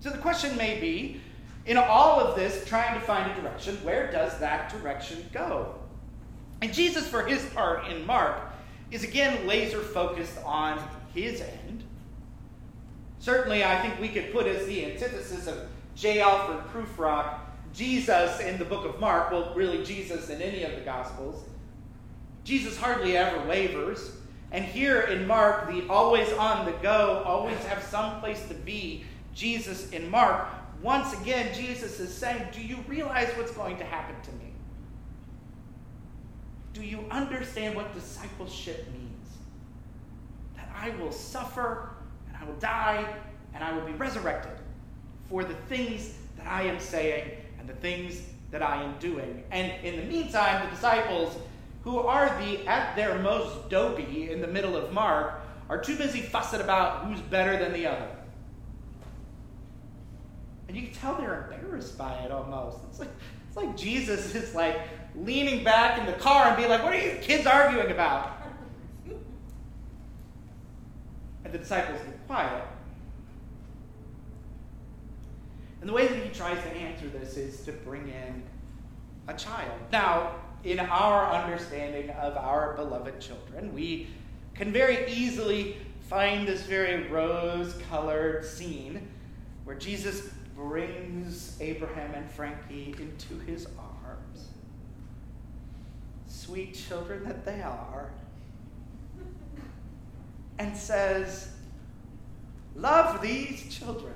So 0.00 0.10
the 0.10 0.18
question 0.18 0.56
may 0.56 0.80
be 0.80 1.20
in 1.66 1.76
all 1.76 2.18
of 2.18 2.36
this, 2.36 2.64
trying 2.66 2.98
to 2.98 3.04
find 3.04 3.30
a 3.30 3.34
direction, 3.40 3.76
where 3.84 4.10
does 4.10 4.38
that 4.38 4.70
direction 4.70 5.28
go? 5.32 5.74
And 6.62 6.72
Jesus, 6.72 7.06
for 7.06 7.24
his 7.24 7.44
part 7.50 7.86
in 7.88 8.06
Mark, 8.06 8.40
is 8.90 9.04
again 9.04 9.46
laser 9.46 9.80
focused 9.80 10.38
on 10.44 10.82
his 11.14 11.40
end. 11.40 11.84
Certainly, 13.18 13.64
I 13.64 13.80
think 13.82 14.00
we 14.00 14.08
could 14.08 14.32
put 14.32 14.46
as 14.46 14.66
the 14.66 14.84
antithesis 14.86 15.46
of 15.46 15.58
J. 15.94 16.20
Alfred 16.20 16.60
Prufrock, 16.72 17.38
Jesus 17.74 18.40
in 18.40 18.58
the 18.58 18.64
book 18.64 18.84
of 18.86 18.98
Mark, 18.98 19.30
well, 19.30 19.52
really 19.54 19.84
Jesus 19.84 20.30
in 20.30 20.40
any 20.40 20.62
of 20.64 20.74
the 20.74 20.80
Gospels. 20.80 21.44
Jesus 22.44 22.76
hardly 22.76 23.16
ever 23.16 23.46
wavers. 23.46 24.12
And 24.52 24.64
here 24.64 25.02
in 25.02 25.26
Mark, 25.26 25.70
the 25.70 25.86
always 25.88 26.32
on 26.32 26.66
the 26.66 26.72
go, 26.82 27.22
always 27.24 27.58
have 27.66 27.82
some 27.84 28.20
place 28.20 28.44
to 28.48 28.54
be, 28.54 29.04
Jesus 29.34 29.90
in 29.90 30.10
Mark, 30.10 30.48
once 30.82 31.12
again, 31.20 31.54
Jesus 31.54 32.00
is 32.00 32.12
saying, 32.12 32.42
Do 32.52 32.62
you 32.62 32.78
realize 32.88 33.28
what's 33.36 33.52
going 33.52 33.76
to 33.76 33.84
happen 33.84 34.16
to 34.22 34.32
me? 34.38 34.39
Do 36.80 36.86
you 36.86 37.04
understand 37.10 37.76
what 37.76 37.92
discipleship 37.92 38.86
means? 38.90 39.28
That 40.56 40.70
I 40.74 40.88
will 40.96 41.12
suffer 41.12 41.90
and 42.26 42.36
I 42.38 42.46
will 42.46 42.58
die 42.58 43.04
and 43.52 43.62
I 43.62 43.74
will 43.74 43.84
be 43.84 43.92
resurrected 43.92 44.52
for 45.28 45.44
the 45.44 45.52
things 45.68 46.14
that 46.38 46.46
I 46.46 46.62
am 46.62 46.80
saying 46.80 47.32
and 47.58 47.68
the 47.68 47.74
things 47.74 48.22
that 48.50 48.62
I 48.62 48.82
am 48.82 48.94
doing. 48.98 49.44
And 49.50 49.72
in 49.84 49.96
the 49.96 50.06
meantime, 50.06 50.64
the 50.64 50.74
disciples, 50.74 51.36
who 51.84 51.98
are 51.98 52.28
the 52.40 52.66
at 52.66 52.96
their 52.96 53.18
most 53.18 53.68
dopey 53.68 54.32
in 54.32 54.40
the 54.40 54.48
middle 54.48 54.74
of 54.74 54.90
Mark, 54.90 55.34
are 55.68 55.78
too 55.78 55.98
busy 55.98 56.22
fussing 56.22 56.62
about 56.62 57.04
who's 57.04 57.20
better 57.20 57.58
than 57.58 57.74
the 57.74 57.86
other. 57.86 58.08
And 60.66 60.74
you 60.74 60.84
can 60.84 60.94
tell 60.94 61.16
they're 61.16 61.50
embarrassed 61.52 61.98
by 61.98 62.14
it 62.20 62.30
almost. 62.30 62.78
It's 62.88 63.00
like, 63.00 63.10
it's 63.50 63.56
like 63.56 63.76
Jesus 63.76 64.32
is 64.32 64.54
like 64.54 64.78
leaning 65.16 65.64
back 65.64 65.98
in 65.98 66.06
the 66.06 66.12
car 66.12 66.46
and 66.46 66.56
being 66.56 66.68
like, 66.68 66.84
What 66.84 66.92
are 66.92 67.00
you 67.00 67.18
kids 67.20 67.48
arguing 67.48 67.90
about? 67.90 68.36
And 71.44 71.52
the 71.52 71.58
disciples 71.58 72.00
get 72.02 72.26
quiet. 72.28 72.62
And 75.80 75.88
the 75.88 75.92
way 75.92 76.06
that 76.06 76.16
he 76.16 76.30
tries 76.30 76.62
to 76.62 76.68
answer 76.68 77.08
this 77.08 77.36
is 77.36 77.62
to 77.64 77.72
bring 77.72 78.06
in 78.06 78.44
a 79.26 79.34
child. 79.34 79.72
Now, 79.90 80.36
in 80.62 80.78
our 80.78 81.32
understanding 81.32 82.10
of 82.10 82.36
our 82.36 82.74
beloved 82.74 83.20
children, 83.20 83.74
we 83.74 84.06
can 84.54 84.72
very 84.72 85.10
easily 85.10 85.76
find 86.02 86.46
this 86.46 86.62
very 86.62 87.08
rose 87.08 87.74
colored 87.90 88.44
scene 88.44 89.08
where 89.64 89.74
Jesus 89.74 90.30
brings 90.68 91.56
Abraham 91.60 92.14
and 92.14 92.30
Frankie 92.30 92.94
into 92.98 93.38
his 93.46 93.66
arms. 93.78 94.48
Sweet 96.26 96.74
children 96.74 97.24
that 97.24 97.46
they 97.46 97.62
are. 97.62 98.10
And 100.58 100.76
says, 100.76 101.48
Love 102.76 103.22
these 103.22 103.74
children, 103.74 104.14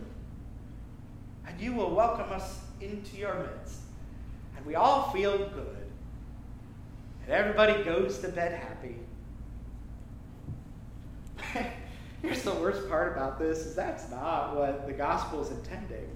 and 1.47 1.61
you 1.61 1.73
will 1.73 1.95
welcome 1.95 2.31
us 2.31 2.61
into 2.81 3.17
your 3.17 3.35
midst. 3.35 3.81
And 4.57 4.65
we 4.67 4.75
all 4.75 5.11
feel 5.11 5.37
good. 5.37 5.87
And 7.25 7.33
everybody 7.33 7.83
goes 7.83 8.19
to 8.19 8.29
bed 8.29 8.53
happy. 8.53 8.97
Here's 12.23 12.43
the 12.43 12.55
worst 12.55 12.89
part 12.89 13.13
about 13.13 13.39
this 13.39 13.61
is 13.61 13.75
that's 13.75 14.11
not 14.11 14.55
what 14.57 14.87
the 14.87 14.93
gospel 14.93 15.43
is 15.43 15.51
intending. 15.51 16.09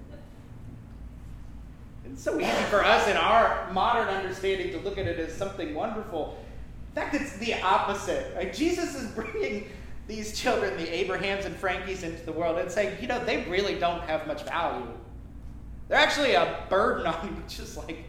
It's 2.05 2.23
so 2.23 2.39
easy 2.39 2.63
for 2.69 2.83
us 2.83 3.07
in 3.07 3.17
our 3.17 3.71
modern 3.71 4.07
understanding 4.07 4.71
to 4.71 4.79
look 4.79 4.97
at 4.97 5.05
it 5.05 5.19
as 5.19 5.35
something 5.35 5.73
wonderful. 5.73 6.37
In 6.89 6.95
fact, 6.95 7.15
it's 7.15 7.37
the 7.37 7.61
opposite. 7.61 8.53
Jesus 8.53 8.95
is 8.95 9.11
bringing 9.15 9.69
these 10.07 10.37
children, 10.37 10.75
the 10.75 10.91
Abrahams 10.91 11.45
and 11.45 11.55
Frankies, 11.55 12.03
into 12.03 12.25
the 12.25 12.31
world 12.31 12.57
and 12.57 12.69
saying, 12.69 12.97
you 12.99 13.07
know, 13.07 13.23
they 13.23 13.45
really 13.45 13.75
don't 13.75 14.01
have 14.01 14.25
much 14.25 14.43
value. 14.43 14.87
They're 15.87 15.99
actually 15.99 16.33
a 16.33 16.63
burden 16.69 17.05
on 17.13 17.27
you, 17.27 17.43
just 17.47 17.77
like, 17.77 18.03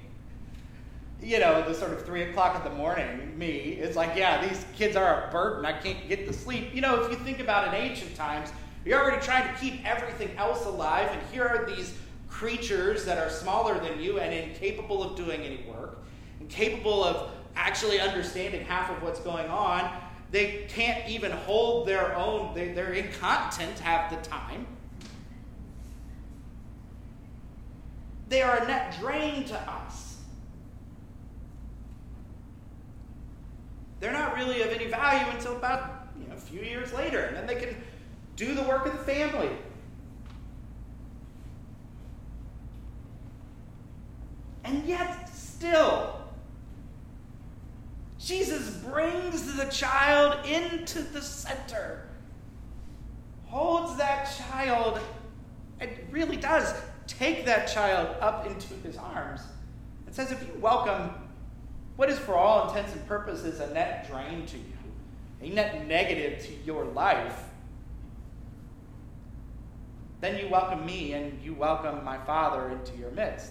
you 1.22 1.38
know, 1.38 1.62
the 1.68 1.74
sort 1.74 1.92
of 1.92 2.05
three 2.07 2.22
o'clock 2.22 2.57
in 2.57 2.70
the 2.70 2.76
morning, 2.76 3.38
me. 3.38 3.79
It's 3.79 3.96
like, 3.96 4.16
yeah, 4.16 4.46
these 4.46 4.64
kids 4.74 4.96
are 4.96 5.29
a 5.29 5.31
burden. 5.31 5.66
I 5.66 5.72
can't 5.72 6.09
get 6.09 6.26
to 6.26 6.33
sleep. 6.33 6.74
You 6.74 6.81
know, 6.81 7.03
if 7.03 7.11
you 7.11 7.16
think 7.16 7.40
about 7.40 7.68
in 7.68 7.74
ancient 7.74 8.14
times, 8.16 8.50
you're 8.85 8.98
already 8.98 9.22
trying 9.22 9.53
to 9.53 9.61
keep 9.61 9.87
everything 9.87 10.35
else 10.38 10.64
alive, 10.64 11.11
and 11.12 11.20
here 11.31 11.46
are 11.46 11.66
these 11.66 11.94
creatures 12.31 13.05
that 13.05 13.19
are 13.19 13.29
smaller 13.29 13.79
than 13.79 14.01
you 14.01 14.19
and 14.19 14.33
incapable 14.33 15.03
of 15.03 15.16
doing 15.16 15.43
any 15.43 15.64
work, 15.69 15.99
incapable 16.40 17.05
of 17.05 17.31
actually 17.57 18.01
understanding 18.01 18.64
half 18.64 18.90
of 18.90 19.03
what's 19.03 19.21
going 19.21 19.49
on. 19.49 19.90
They 20.31 20.64
can't 20.69 21.09
even 21.09 21.33
hold 21.33 21.87
their 21.87 22.14
own, 22.16 22.55
they, 22.55 22.73
they're 22.73 22.93
incontinent 22.93 23.79
half 23.81 24.11
the 24.11 24.29
time. 24.29 24.66
They 28.29 28.43
are 28.43 28.59
a 28.59 28.66
net 28.66 28.97
drain 29.01 29.45
to 29.47 29.59
us. 29.59 30.19
They're 33.99 34.12
not 34.12 34.37
really 34.37 34.62
of 34.62 34.71
any 34.71 34.87
value 34.87 35.27
until 35.35 35.57
about 35.57 36.09
you 36.19 36.29
know, 36.29 36.35
a 36.35 36.38
few 36.38 36.61
years 36.61 36.93
later, 36.93 37.23
and 37.23 37.37
then 37.37 37.47
they 37.47 37.57
can 37.57 37.77
do 38.37 38.55
the 38.55 38.62
work 38.62 38.87
of 38.87 38.93
the 38.93 39.05
family. 39.05 39.51
And 44.70 44.87
yet, 44.87 45.28
still, 45.35 46.20
Jesus 48.20 48.76
brings 48.76 49.56
the 49.56 49.64
child 49.64 50.46
into 50.46 51.02
the 51.02 51.20
center, 51.20 52.06
holds 53.46 53.96
that 53.96 54.30
child, 54.38 55.00
and 55.80 55.90
really 56.12 56.37
does 56.37 56.72
take 57.09 57.44
that 57.46 57.66
child 57.66 58.16
up 58.20 58.46
into 58.46 58.74
his 58.74 58.96
arms, 58.96 59.40
and 60.06 60.14
says, 60.14 60.30
If 60.30 60.40
you 60.40 60.61
welcome 60.61 61.14
what 61.96 62.09
is, 62.09 62.20
for 62.20 62.37
all 62.37 62.68
intents 62.68 62.92
and 62.92 63.04
purposes, 63.09 63.59
a 63.59 63.74
net 63.74 64.09
drain 64.09 64.46
to 64.46 64.56
you, 64.56 64.62
a 65.42 65.50
net 65.50 65.88
negative 65.88 66.46
to 66.46 66.52
your 66.64 66.85
life, 66.85 67.42
then 70.20 70.38
you 70.38 70.48
welcome 70.48 70.87
me 70.87 71.14
and 71.14 71.42
you 71.42 71.54
welcome 71.54 72.04
my 72.04 72.18
Father 72.18 72.70
into 72.70 72.96
your 72.96 73.11
midst. 73.11 73.50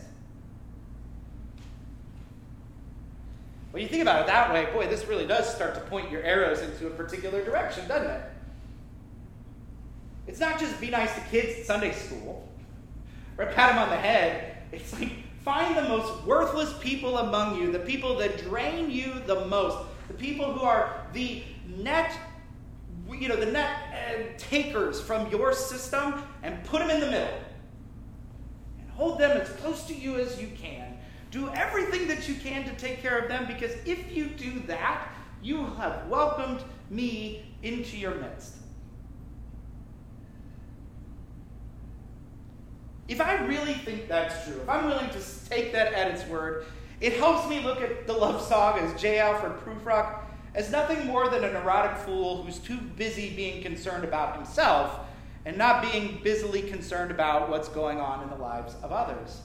When 3.71 3.84
you 3.84 3.89
think 3.89 4.01
about 4.01 4.21
it 4.21 4.27
that 4.27 4.51
way, 4.51 4.65
boy, 4.73 4.88
this 4.88 5.05
really 5.05 5.27
does 5.27 5.53
start 5.53 5.75
to 5.75 5.82
point 5.82 6.10
your 6.10 6.23
arrows 6.23 6.62
into 6.62 6.88
a 6.88 6.89
particular 6.89 7.43
direction, 7.43 7.88
doesn't 7.88 8.10
it? 8.10 8.21
It's 10.27 10.39
not 10.39 10.60
just 10.60 10.79
be 10.82 10.89
nice 10.89 11.13
to 11.15 11.21
kids 11.21 11.60
at 11.60 11.65
Sunday 11.65 11.91
school 11.91 12.47
or 13.38 13.45
pat 13.47 13.69
them 13.69 13.79
on 13.79 13.89
the 13.89 13.97
head. 13.97 14.58
It's 14.71 14.93
like 14.99 15.12
find 15.43 15.77
the 15.77 15.84
most 15.84 16.23
worthless 16.25 16.73
people 16.79 17.19
among 17.19 17.60
you, 17.60 17.71
the 17.71 17.79
people 17.79 18.17
that 18.17 18.43
drain 18.43 18.89
you 18.89 19.13
the 19.27 19.45
most, 19.45 19.77
the 20.08 20.13
people 20.15 20.51
who 20.51 20.62
are 20.62 21.05
the 21.13 21.43
net, 21.77 22.12
you 23.12 23.27
know, 23.27 23.36
the 23.36 23.51
net 23.51 23.71
uh, 23.93 24.23
takers 24.38 24.99
from 24.99 25.29
your 25.29 25.53
system, 25.53 26.23
and 26.41 26.63
put 26.65 26.79
them 26.79 26.89
in 26.89 26.99
the 26.99 27.08
middle. 27.08 27.39
And 28.79 28.89
hold 28.91 29.19
them 29.19 29.38
as 29.38 29.49
close 29.58 29.84
to 29.86 29.93
you 29.93 30.17
as 30.19 30.41
you 30.41 30.47
can 30.60 30.88
do 31.32 31.50
everything 31.50 32.08
that 32.08 32.28
you 32.28 32.36
can 32.36 32.63
to 32.65 32.76
take 32.76 33.02
care 33.02 33.18
of 33.20 33.28
them 33.28 33.46
because 33.46 33.72
if 33.86 34.15
you 34.15 34.28
do 34.28 34.60
that, 34.62 35.08
you 35.42 35.65
have 35.78 36.08
welcomed 36.08 36.63
me 36.89 37.46
into 37.62 37.98
your 37.98 38.15
midst. 38.15 38.56
if 43.10 43.20
I 43.20 43.44
really 43.46 43.74
think 43.74 44.08
that's 44.08 44.46
true, 44.46 44.62
if 44.62 44.70
I'm 44.70 44.86
willing 44.86 45.10
to 45.10 45.20
take 45.50 45.74
that 45.74 45.94
at 45.94 46.12
its 46.12 46.26
word, 46.28 46.65
it 47.02 47.13
helps 47.13 47.50
me 47.50 47.60
look 47.62 47.82
at 47.82 48.06
the 48.06 48.13
love 48.13 48.39
song 48.42 48.78
as 48.80 49.02
J. 49.02 49.20
Alfred 49.20 49.54
Prufrock 49.63 50.22
as 50.54 50.72
nothing 50.72 51.08
more 51.08 51.28
than 51.28 51.44
a 51.44 51.52
neurotic 51.52 51.98
fool 51.98 52.44
who's 52.44 52.60
too 52.60 52.78
busy 52.78 53.32
being 53.32 53.63
concerned 53.63 54.04
about 54.04 54.36
himself 54.36 55.00
and 55.46 55.58
not 55.58 55.82
being 55.82 56.20
busily 56.24 56.62
concerned 56.62 57.10
about 57.10 57.50
what's 57.50 57.68
going 57.70 58.00
on 58.00 58.22
in 58.22 58.30
the 58.30 58.36
lives 58.36 58.76
of 58.84 58.92
others. 58.92 59.42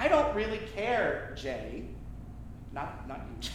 I 0.00 0.08
don't 0.08 0.34
really 0.34 0.60
care, 0.74 1.34
Jay. 1.36 1.84
Not, 2.72 3.06
not 3.06 3.18
you, 3.18 3.34
Jay. 3.38 3.52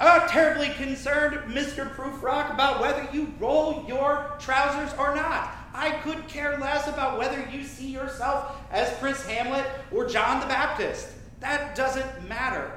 I'm 0.00 0.18
not 0.18 0.28
terribly 0.28 0.70
concerned, 0.70 1.36
Mr. 1.54 1.94
Prufrock, 1.94 2.52
about 2.52 2.80
whether 2.80 3.08
you 3.12 3.32
roll 3.38 3.84
your 3.86 4.36
trousers 4.40 4.92
or 4.98 5.14
not. 5.14 5.52
I 5.72 5.90
could 6.02 6.26
care 6.26 6.58
less 6.58 6.88
about 6.88 7.18
whether 7.18 7.48
you 7.52 7.62
see 7.62 7.86
yourself 7.86 8.56
as 8.72 8.92
Prince 8.98 9.24
Hamlet 9.26 9.64
or 9.92 10.08
John 10.08 10.40
the 10.40 10.46
Baptist. 10.46 11.08
That 11.38 11.76
doesn't 11.76 12.28
matter. 12.28 12.72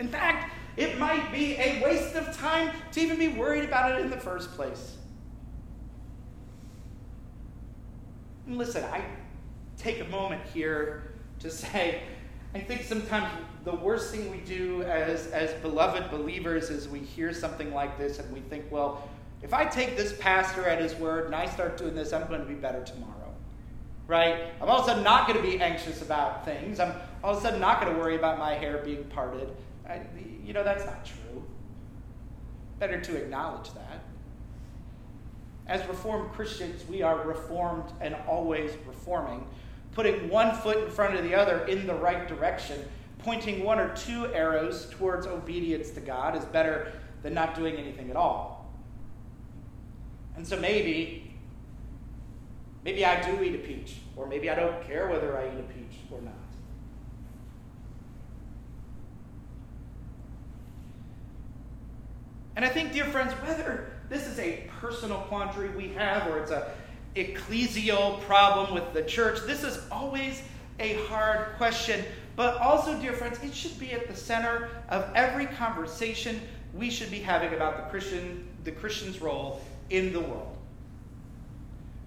In 0.00 0.08
fact, 0.08 0.52
it 0.76 0.98
might 0.98 1.30
be 1.30 1.54
a 1.54 1.80
waste 1.84 2.16
of 2.16 2.36
time 2.36 2.72
to 2.90 3.00
even 3.00 3.16
be 3.16 3.28
worried 3.28 3.64
about 3.64 3.92
it 3.92 4.00
in 4.00 4.10
the 4.10 4.16
first 4.16 4.50
place. 4.56 4.96
And 8.39 8.39
listen, 8.58 8.84
I 8.84 9.02
take 9.78 10.00
a 10.00 10.08
moment 10.08 10.42
here 10.52 11.14
to 11.40 11.50
say, 11.50 12.02
I 12.54 12.60
think 12.60 12.82
sometimes 12.82 13.28
the 13.64 13.74
worst 13.74 14.12
thing 14.12 14.30
we 14.30 14.38
do 14.38 14.82
as, 14.82 15.28
as 15.28 15.52
beloved 15.60 16.10
believers 16.10 16.70
is 16.70 16.88
we 16.88 17.00
hear 17.00 17.32
something 17.32 17.72
like 17.72 17.96
this 17.98 18.18
and 18.18 18.32
we 18.32 18.40
think, 18.40 18.64
well, 18.70 19.08
if 19.42 19.54
I 19.54 19.64
take 19.64 19.96
this 19.96 20.12
pastor 20.18 20.66
at 20.66 20.80
his 20.80 20.94
word 20.96 21.26
and 21.26 21.34
I 21.34 21.46
start 21.46 21.76
doing 21.76 21.94
this, 21.94 22.12
I'm 22.12 22.26
going 22.28 22.40
to 22.40 22.46
be 22.46 22.54
better 22.54 22.82
tomorrow. 22.84 23.14
Right? 24.06 24.52
I'm 24.60 24.68
all 24.68 24.80
of 24.80 24.84
a 24.84 24.88
sudden 24.88 25.04
not 25.04 25.28
going 25.28 25.40
to 25.40 25.48
be 25.48 25.60
anxious 25.62 26.02
about 26.02 26.44
things. 26.44 26.80
I'm 26.80 26.92
all 27.22 27.32
of 27.32 27.38
a 27.38 27.40
sudden 27.40 27.60
not 27.60 27.80
going 27.80 27.94
to 27.94 27.98
worry 27.98 28.16
about 28.16 28.38
my 28.38 28.54
hair 28.54 28.78
being 28.78 29.04
parted. 29.04 29.48
I, 29.88 30.00
you 30.44 30.52
know, 30.52 30.64
that's 30.64 30.84
not 30.84 31.04
true. 31.04 31.44
Better 32.80 33.00
to 33.00 33.16
acknowledge 33.16 33.72
that. 33.74 34.02
As 35.66 35.86
Reformed 35.86 36.32
Christians, 36.32 36.86
we 36.88 37.02
are 37.02 37.22
reformed 37.24 37.92
and 38.00 38.16
always 38.26 38.72
reforming, 38.86 39.46
putting 39.92 40.28
one 40.28 40.54
foot 40.56 40.78
in 40.78 40.90
front 40.90 41.14
of 41.14 41.22
the 41.22 41.34
other 41.34 41.64
in 41.66 41.86
the 41.86 41.94
right 41.94 42.26
direction 42.26 42.84
pointing 43.22 43.64
one 43.64 43.78
or 43.78 43.94
two 43.94 44.26
arrows 44.32 44.88
towards 44.90 45.26
obedience 45.26 45.90
to 45.90 46.00
God 46.00 46.36
is 46.36 46.44
better 46.46 46.92
than 47.22 47.34
not 47.34 47.54
doing 47.54 47.76
anything 47.76 48.10
at 48.10 48.16
all. 48.16 48.70
And 50.36 50.46
so 50.46 50.58
maybe, 50.58 51.34
maybe 52.84 53.04
I 53.04 53.20
do 53.22 53.42
eat 53.42 53.54
a 53.54 53.58
peach, 53.58 53.96
or 54.16 54.26
maybe 54.26 54.48
I 54.48 54.54
don't 54.54 54.82
care 54.84 55.08
whether 55.08 55.36
I 55.36 55.46
eat 55.46 55.60
a 55.60 55.62
peach 55.64 55.98
or 56.10 56.20
not. 56.22 56.32
And 62.56 62.64
I 62.64 62.68
think, 62.68 62.92
dear 62.92 63.04
friends, 63.04 63.32
whether 63.34 63.90
this 64.10 64.26
is 64.26 64.38
a 64.38 64.68
personal 64.80 65.18
quandary 65.20 65.70
we 65.70 65.88
have 65.94 66.26
or 66.26 66.38
it's 66.38 66.50
a 66.50 66.72
ecclesial 67.16 68.20
problem 68.22 68.74
with 68.74 68.92
the 68.92 69.02
church, 69.02 69.40
this 69.46 69.64
is 69.64 69.80
always 69.90 70.42
a 70.78 70.94
hard 71.06 71.56
question 71.56 72.04
but 72.40 72.56
also, 72.56 72.98
dear 72.98 73.12
friends, 73.12 73.38
it 73.42 73.54
should 73.54 73.78
be 73.78 73.92
at 73.92 74.08
the 74.08 74.16
center 74.16 74.70
of 74.88 75.10
every 75.14 75.44
conversation 75.44 76.40
we 76.72 76.88
should 76.88 77.10
be 77.10 77.18
having 77.18 77.52
about 77.52 77.76
the 77.76 77.82
Christian, 77.90 78.48
the 78.64 78.72
Christian's 78.72 79.20
role 79.20 79.60
in 79.90 80.12
the 80.14 80.20
world. 80.20 80.56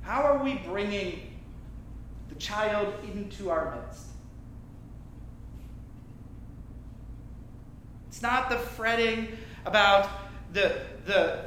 How 0.02 0.24
are 0.24 0.44
we 0.44 0.56
bringing 0.56 1.34
the 2.30 2.36
child 2.36 2.92
into 3.04 3.52
our 3.52 3.76
midst? 3.76 4.08
It's 8.08 8.24
not 8.24 8.50
the 8.50 8.58
fretting 8.58 9.38
about 9.68 10.10
the, 10.52 10.80
the 11.06 11.46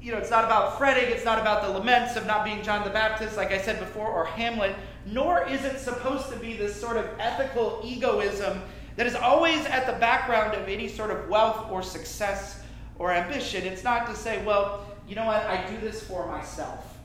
you 0.00 0.12
know, 0.12 0.18
it's 0.18 0.30
not 0.30 0.44
about 0.44 0.78
fretting, 0.78 1.10
it's 1.10 1.24
not 1.24 1.38
about 1.38 1.62
the 1.62 1.70
laments 1.70 2.16
of 2.16 2.26
not 2.26 2.44
being 2.44 2.62
John 2.62 2.84
the 2.84 2.90
Baptist, 2.90 3.36
like 3.36 3.50
I 3.50 3.60
said 3.60 3.78
before, 3.80 4.08
or 4.08 4.24
Hamlet, 4.24 4.74
nor 5.06 5.46
is 5.48 5.64
it 5.64 5.78
supposed 5.78 6.30
to 6.30 6.36
be 6.36 6.56
this 6.56 6.78
sort 6.78 6.96
of 6.96 7.06
ethical 7.18 7.80
egoism 7.84 8.62
that 8.96 9.06
is 9.06 9.14
always 9.14 9.64
at 9.66 9.86
the 9.86 9.92
background 9.94 10.54
of 10.54 10.68
any 10.68 10.88
sort 10.88 11.10
of 11.10 11.28
wealth 11.28 11.70
or 11.70 11.82
success 11.82 12.62
or 12.98 13.12
ambition. 13.12 13.64
It's 13.64 13.84
not 13.84 14.06
to 14.08 14.14
say, 14.14 14.44
well, 14.44 14.86
you 15.08 15.14
know 15.14 15.24
what, 15.24 15.44
I 15.44 15.68
do 15.68 15.78
this 15.78 16.02
for 16.02 16.26
myself. 16.26 16.98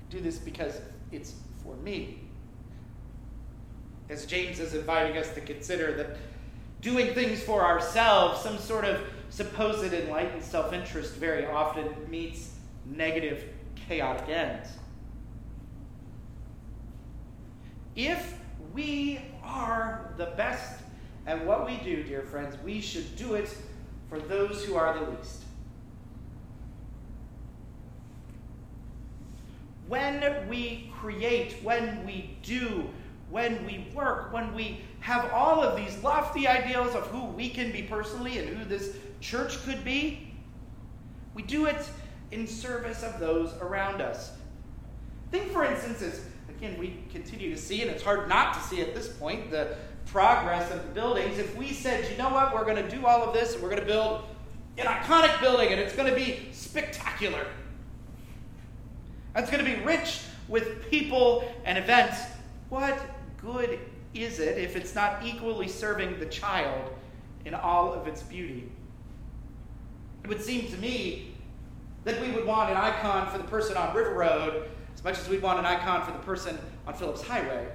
I 0.00 0.12
do 0.12 0.20
this 0.20 0.38
because 0.38 0.80
it's 1.10 1.34
for 1.62 1.76
me. 1.76 2.20
As 4.08 4.26
James 4.26 4.60
is 4.60 4.74
inviting 4.74 5.16
us 5.16 5.32
to 5.34 5.40
consider 5.40 5.92
that 5.96 6.16
doing 6.80 7.14
things 7.14 7.42
for 7.42 7.64
ourselves, 7.64 8.40
some 8.42 8.58
sort 8.58 8.84
of 8.84 9.00
supposed 9.32 9.92
enlightened 9.94 10.44
self 10.44 10.72
interest, 10.72 11.14
very 11.14 11.46
often 11.46 11.88
meets 12.08 12.50
negative, 12.84 13.44
chaotic 13.88 14.28
ends. 14.28 14.68
If 17.96 18.34
we 18.74 19.20
are 19.42 20.12
the 20.18 20.26
best 20.36 20.82
at 21.26 21.44
what 21.46 21.66
we 21.66 21.78
do, 21.78 22.02
dear 22.02 22.22
friends, 22.22 22.56
we 22.62 22.80
should 22.80 23.16
do 23.16 23.34
it 23.34 23.54
for 24.08 24.18
those 24.20 24.64
who 24.64 24.74
are 24.76 24.98
the 24.98 25.10
least. 25.10 25.44
When 29.88 30.48
we 30.48 30.92
create, 30.98 31.56
when 31.62 32.04
we 32.04 32.36
do, 32.42 32.88
when 33.30 33.64
we 33.64 33.86
work, 33.94 34.32
when 34.32 34.54
we 34.54 34.80
have 35.00 35.32
all 35.32 35.62
of 35.62 35.76
these 35.76 36.02
lofty 36.02 36.46
ideals 36.46 36.94
of 36.94 37.06
who 37.08 37.24
we 37.24 37.48
can 37.48 37.72
be 37.72 37.82
personally 37.82 38.38
and 38.38 38.48
who 38.56 38.64
this 38.64 38.96
church 39.22 39.62
could 39.62 39.84
be, 39.84 40.34
we 41.34 41.42
do 41.42 41.66
it 41.66 41.88
in 42.32 42.46
service 42.46 43.02
of 43.02 43.18
those 43.18 43.54
around 43.60 44.02
us. 44.02 44.32
Think, 45.30 45.50
for 45.50 45.64
instance, 45.64 46.20
again, 46.48 46.76
we 46.78 46.98
continue 47.10 47.54
to 47.54 47.56
see, 47.60 47.80
and 47.80 47.90
it's 47.90 48.02
hard 48.02 48.28
not 48.28 48.52
to 48.54 48.60
see 48.60 48.82
at 48.82 48.94
this 48.94 49.08
point, 49.08 49.50
the 49.50 49.76
progress 50.06 50.70
of 50.70 50.82
the 50.82 50.92
buildings. 50.92 51.38
If 51.38 51.56
we 51.56 51.72
said, 51.72 52.10
you 52.10 52.18
know 52.18 52.28
what, 52.28 52.52
we're 52.52 52.64
going 52.64 52.84
to 52.84 52.88
do 52.88 53.06
all 53.06 53.22
of 53.22 53.32
this, 53.32 53.54
and 53.54 53.62
we're 53.62 53.70
going 53.70 53.80
to 53.80 53.86
build 53.86 54.24
an 54.76 54.86
iconic 54.86 55.40
building, 55.40 55.68
and 55.68 55.80
it's 55.80 55.94
going 55.94 56.08
to 56.08 56.14
be 56.14 56.48
spectacular. 56.52 57.46
It's 59.36 59.50
going 59.50 59.64
to 59.64 59.70
be 59.70 59.82
rich 59.82 60.20
with 60.48 60.90
people 60.90 61.50
and 61.64 61.78
events. 61.78 62.20
What 62.68 63.00
good 63.38 63.78
is 64.12 64.40
it 64.40 64.58
if 64.58 64.76
it's 64.76 64.94
not 64.94 65.24
equally 65.24 65.68
serving 65.68 66.18
the 66.18 66.26
child 66.26 66.92
in 67.44 67.54
all 67.54 67.94
of 67.94 68.06
its 68.06 68.22
beauty? 68.22 68.70
It 70.22 70.28
would 70.28 70.42
seem 70.42 70.68
to 70.70 70.76
me 70.78 71.34
that 72.04 72.20
we 72.20 72.30
would 72.30 72.46
want 72.46 72.70
an 72.70 72.76
icon 72.76 73.30
for 73.30 73.38
the 73.38 73.44
person 73.44 73.76
on 73.76 73.94
River 73.94 74.14
Road 74.14 74.68
as 74.94 75.04
much 75.04 75.18
as 75.18 75.28
we'd 75.28 75.42
want 75.42 75.58
an 75.58 75.66
icon 75.66 76.04
for 76.04 76.12
the 76.12 76.18
person 76.18 76.58
on 76.86 76.94
Phillips 76.94 77.22
Highway. 77.22 77.68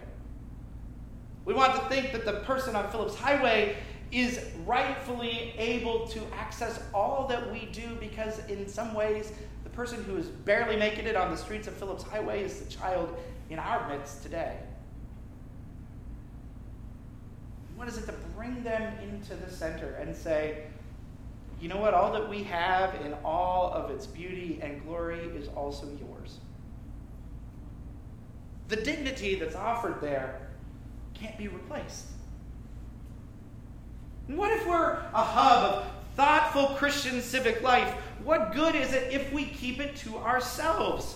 We 1.46 1.54
want 1.54 1.76
to 1.76 1.82
think 1.90 2.12
that 2.12 2.26
the 2.26 2.42
person 2.42 2.76
on 2.76 2.90
Phillips 2.92 3.16
Highway 3.16 3.78
is 4.12 4.40
rightfully 4.66 5.54
able 5.58 6.08
to 6.08 6.22
access 6.34 6.80
all 6.94 7.28
that 7.28 7.52
we 7.52 7.66
do 7.72 7.96
because, 8.00 8.40
in 8.48 8.68
some 8.68 8.94
ways, 8.94 9.32
the 9.64 9.70
person 9.70 10.04
who 10.04 10.18
is 10.18 10.28
barely 10.28 10.78
making 10.78 11.06
it 11.06 11.16
on 11.16 11.32
the 11.32 11.38
streets 11.38 11.68
of 11.68 11.74
Phillips 11.74 12.04
Highway 12.04 12.44
is 12.44 12.62
the 12.62 12.70
child 12.70 13.18
in 13.50 13.60
our 13.60 13.88
midst 13.90 14.24
today. 14.24 14.58
What 17.76 17.88
is 17.88 17.98
it 17.98 18.06
to 18.08 18.14
bring 18.36 18.64
them 18.64 18.94
into 19.04 19.36
the 19.36 19.52
center 19.52 19.98
and 20.02 20.16
say, 20.16 20.64
you 21.60 21.70
know 21.70 21.78
what? 21.78 21.94
All 21.94 22.12
that 22.14 22.30
we 22.30 22.44
have 22.44 22.94
in 23.02 23.14
all 23.26 23.72
of 23.74 23.90
its 23.90 24.06
beauty 24.06 24.60
and 24.62 24.84
glory 24.84 25.20
is 25.36 25.48
also 25.50 25.88
yours. 26.00 26.40
The 28.68 28.76
dignity 28.76 29.36
that's 29.36 29.56
offered 29.56 30.02
there 30.02 30.50
can't 31.14 31.38
be 31.38 31.48
replaced. 31.48 32.06
what 34.28 34.52
if 34.52 34.68
we're 34.68 34.92
a 35.14 35.24
hub 35.24 35.64
of 35.64 35.92
thoughtful 36.16 36.76
Christian 36.76 37.22
civic 37.22 37.62
life? 37.62 37.94
What 38.24 38.54
good 38.54 38.76
is 38.76 38.94
it 38.94 39.14
if 39.14 39.32
we 39.32 39.46
keep 39.46 39.80
it 39.80 39.96
to 39.98 40.18
ourselves? 40.18 41.16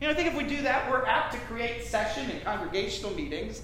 You 0.00 0.06
know, 0.06 0.12
I 0.12 0.16
think 0.16 0.28
if 0.28 0.36
we 0.36 0.44
do 0.44 0.62
that, 0.62 0.88
we're 0.88 1.04
apt 1.04 1.34
to 1.34 1.40
create 1.40 1.84
session 1.84 2.30
and 2.30 2.42
congregational 2.44 3.12
meetings 3.14 3.62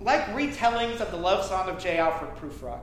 like 0.00 0.24
retellings 0.26 1.00
of 1.00 1.10
the 1.10 1.16
love 1.16 1.44
song 1.44 1.68
of 1.68 1.78
J. 1.78 1.98
Alfred 1.98 2.34
Prufrock. 2.36 2.80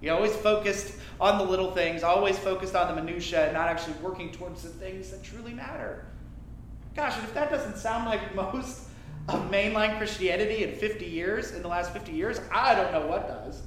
You 0.00 0.12
always 0.12 0.34
focused 0.36 0.94
on 1.20 1.38
the 1.38 1.44
little 1.44 1.72
things, 1.72 2.02
always 2.02 2.38
focused 2.38 2.74
on 2.74 2.94
the 2.94 3.02
minutiae, 3.02 3.44
and 3.44 3.52
not 3.52 3.68
actually 3.68 3.94
working 3.94 4.30
towards 4.30 4.62
the 4.62 4.68
things 4.68 5.10
that 5.10 5.22
truly 5.22 5.52
matter. 5.52 6.06
Gosh, 6.94 7.16
and 7.16 7.24
if 7.24 7.34
that 7.34 7.50
doesn't 7.50 7.76
sound 7.76 8.06
like 8.06 8.34
most 8.54 8.88
of 9.28 9.50
mainline 9.50 9.98
Christianity 9.98 10.64
in 10.64 10.74
50 10.74 11.04
years, 11.04 11.52
in 11.52 11.62
the 11.62 11.68
last 11.68 11.92
50 11.92 12.12
years, 12.12 12.40
I 12.52 12.74
don't 12.74 12.92
know 12.92 13.06
what 13.06 13.28
does. 13.28 13.62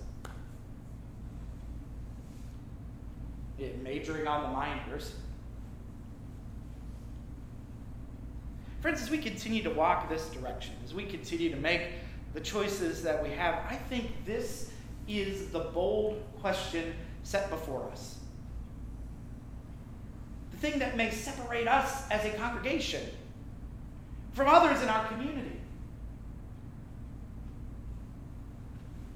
It 3.59 3.83
majoring 3.83 4.27
on 4.27 4.43
the 4.43 4.49
minors. 4.49 5.13
Friends, 8.81 8.99
as 8.99 9.11
we 9.11 9.19
continue 9.19 9.61
to 9.61 9.69
walk 9.69 10.09
this 10.09 10.27
direction, 10.29 10.73
as 10.83 10.95
we 10.95 11.05
continue 11.05 11.51
to 11.51 11.57
make 11.57 11.89
the 12.33 12.41
choices 12.41 13.03
that 13.03 13.21
we 13.23 13.29
have, 13.29 13.55
I 13.69 13.75
think 13.75 14.25
this 14.25 14.71
is 15.07 15.49
the 15.49 15.59
bold 15.59 16.23
question 16.39 16.93
set 17.23 17.49
before 17.49 17.89
us. 17.91 18.17
The 20.51 20.57
thing 20.57 20.79
that 20.79 20.95
may 20.95 21.11
separate 21.11 21.67
us 21.67 22.09
as 22.09 22.23
a 22.25 22.29
congregation 22.37 23.03
from 24.33 24.47
others 24.47 24.81
in 24.81 24.89
our 24.89 25.05
community. 25.07 25.59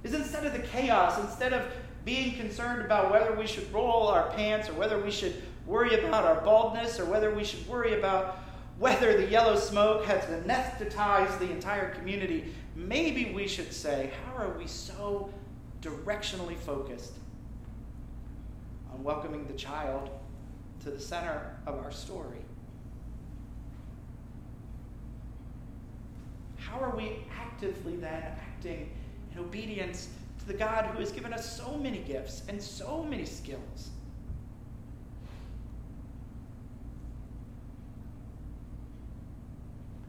Is 0.04 0.14
instead 0.14 0.46
of 0.46 0.54
the 0.54 0.60
chaos, 0.60 1.20
instead 1.20 1.54
of 1.54 1.72
being 2.04 2.36
concerned 2.36 2.84
about 2.84 3.12
whether 3.12 3.34
we 3.34 3.48
should 3.48 3.72
roll 3.74 4.08
our 4.08 4.30
pants 4.32 4.70
or 4.70 4.74
whether 4.74 5.00
we 5.00 5.10
should 5.10 5.42
worry 5.66 5.96
about 6.06 6.26
our 6.26 6.42
baldness 6.42 7.00
or 7.00 7.06
whether 7.06 7.34
we 7.34 7.44
should 7.44 7.68
worry 7.68 7.98
about 7.98 8.38
whether 8.78 9.18
the 9.18 9.26
yellow 9.28 9.56
smoke 9.56 10.06
has 10.06 10.24
anesthetized 10.26 11.40
the 11.40 11.50
entire 11.50 11.90
community, 11.96 12.54
maybe 12.76 13.32
we 13.34 13.48
should 13.48 13.72
say, 13.72 14.12
how 14.26 14.44
are 14.44 14.58
we 14.58 14.68
so 14.68 15.30
directionally 15.82 16.58
focused 16.58 17.14
on 18.92 19.04
welcoming 19.04 19.46
the 19.48 19.54
child 19.54 20.10
to 20.84 20.92
the 20.92 21.00
center 21.00 21.58
of 21.66 21.78
our 21.78 21.92
story? 21.92 22.40
How 26.58 26.80
are 26.80 26.96
we 26.96 27.24
actively 27.40 27.96
then 27.96 28.24
acting 28.24 28.90
in 29.32 29.40
obedience 29.40 30.10
to 30.40 30.46
the 30.46 30.54
God 30.54 30.86
who 30.88 31.00
has 31.00 31.12
given 31.12 31.32
us 31.32 31.56
so 31.56 31.78
many 31.78 32.00
gifts 32.00 32.44
and 32.50 32.62
so 32.62 33.04
many 33.04 33.26
skills? 33.26 33.92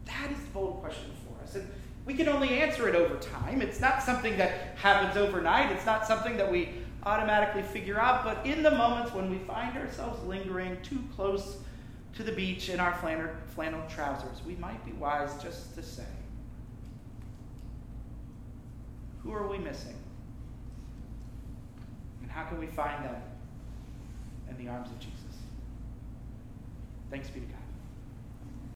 That 0.06 0.30
is 0.32 0.38
the 0.38 0.50
bold 0.52 0.80
question 0.80 1.10
for 1.24 1.42
us. 1.44 1.54
And 1.54 1.68
we 2.16 2.24
can 2.24 2.32
only 2.32 2.60
answer 2.60 2.88
it 2.88 2.94
over 2.94 3.16
time. 3.16 3.60
It's 3.60 3.78
not 3.78 4.02
something 4.02 4.38
that 4.38 4.74
happens 4.76 5.18
overnight, 5.18 5.70
it's 5.70 5.84
not 5.84 6.06
something 6.06 6.38
that 6.38 6.50
we 6.50 6.70
automatically 7.02 7.60
figure 7.60 8.00
out. 8.00 8.24
But 8.24 8.46
in 8.46 8.62
the 8.62 8.70
moments 8.70 9.12
when 9.12 9.30
we 9.30 9.36
find 9.40 9.76
ourselves 9.76 10.24
lingering 10.24 10.78
too 10.82 10.98
close 11.14 11.58
to 12.14 12.22
the 12.22 12.32
beach 12.32 12.70
in 12.70 12.80
our 12.80 12.94
flannel, 12.94 13.28
flannel 13.54 13.82
trousers, 13.90 14.40
we 14.46 14.56
might 14.56 14.82
be 14.86 14.92
wise 14.92 15.30
just 15.42 15.74
to 15.74 15.82
say, 15.82 16.06
Who 19.22 19.32
are 19.34 19.46
we 19.46 19.58
missing? 19.58 19.96
And 22.22 22.30
how 22.30 22.44
can 22.44 22.58
we 22.58 22.66
find 22.66 23.04
them 23.04 23.16
in 24.48 24.56
the 24.56 24.70
arms 24.70 24.88
of 24.88 24.98
Jesus? 25.00 25.20
Thanks 27.10 27.28
be 27.28 27.40
to 27.40 27.46
God. 27.46 27.65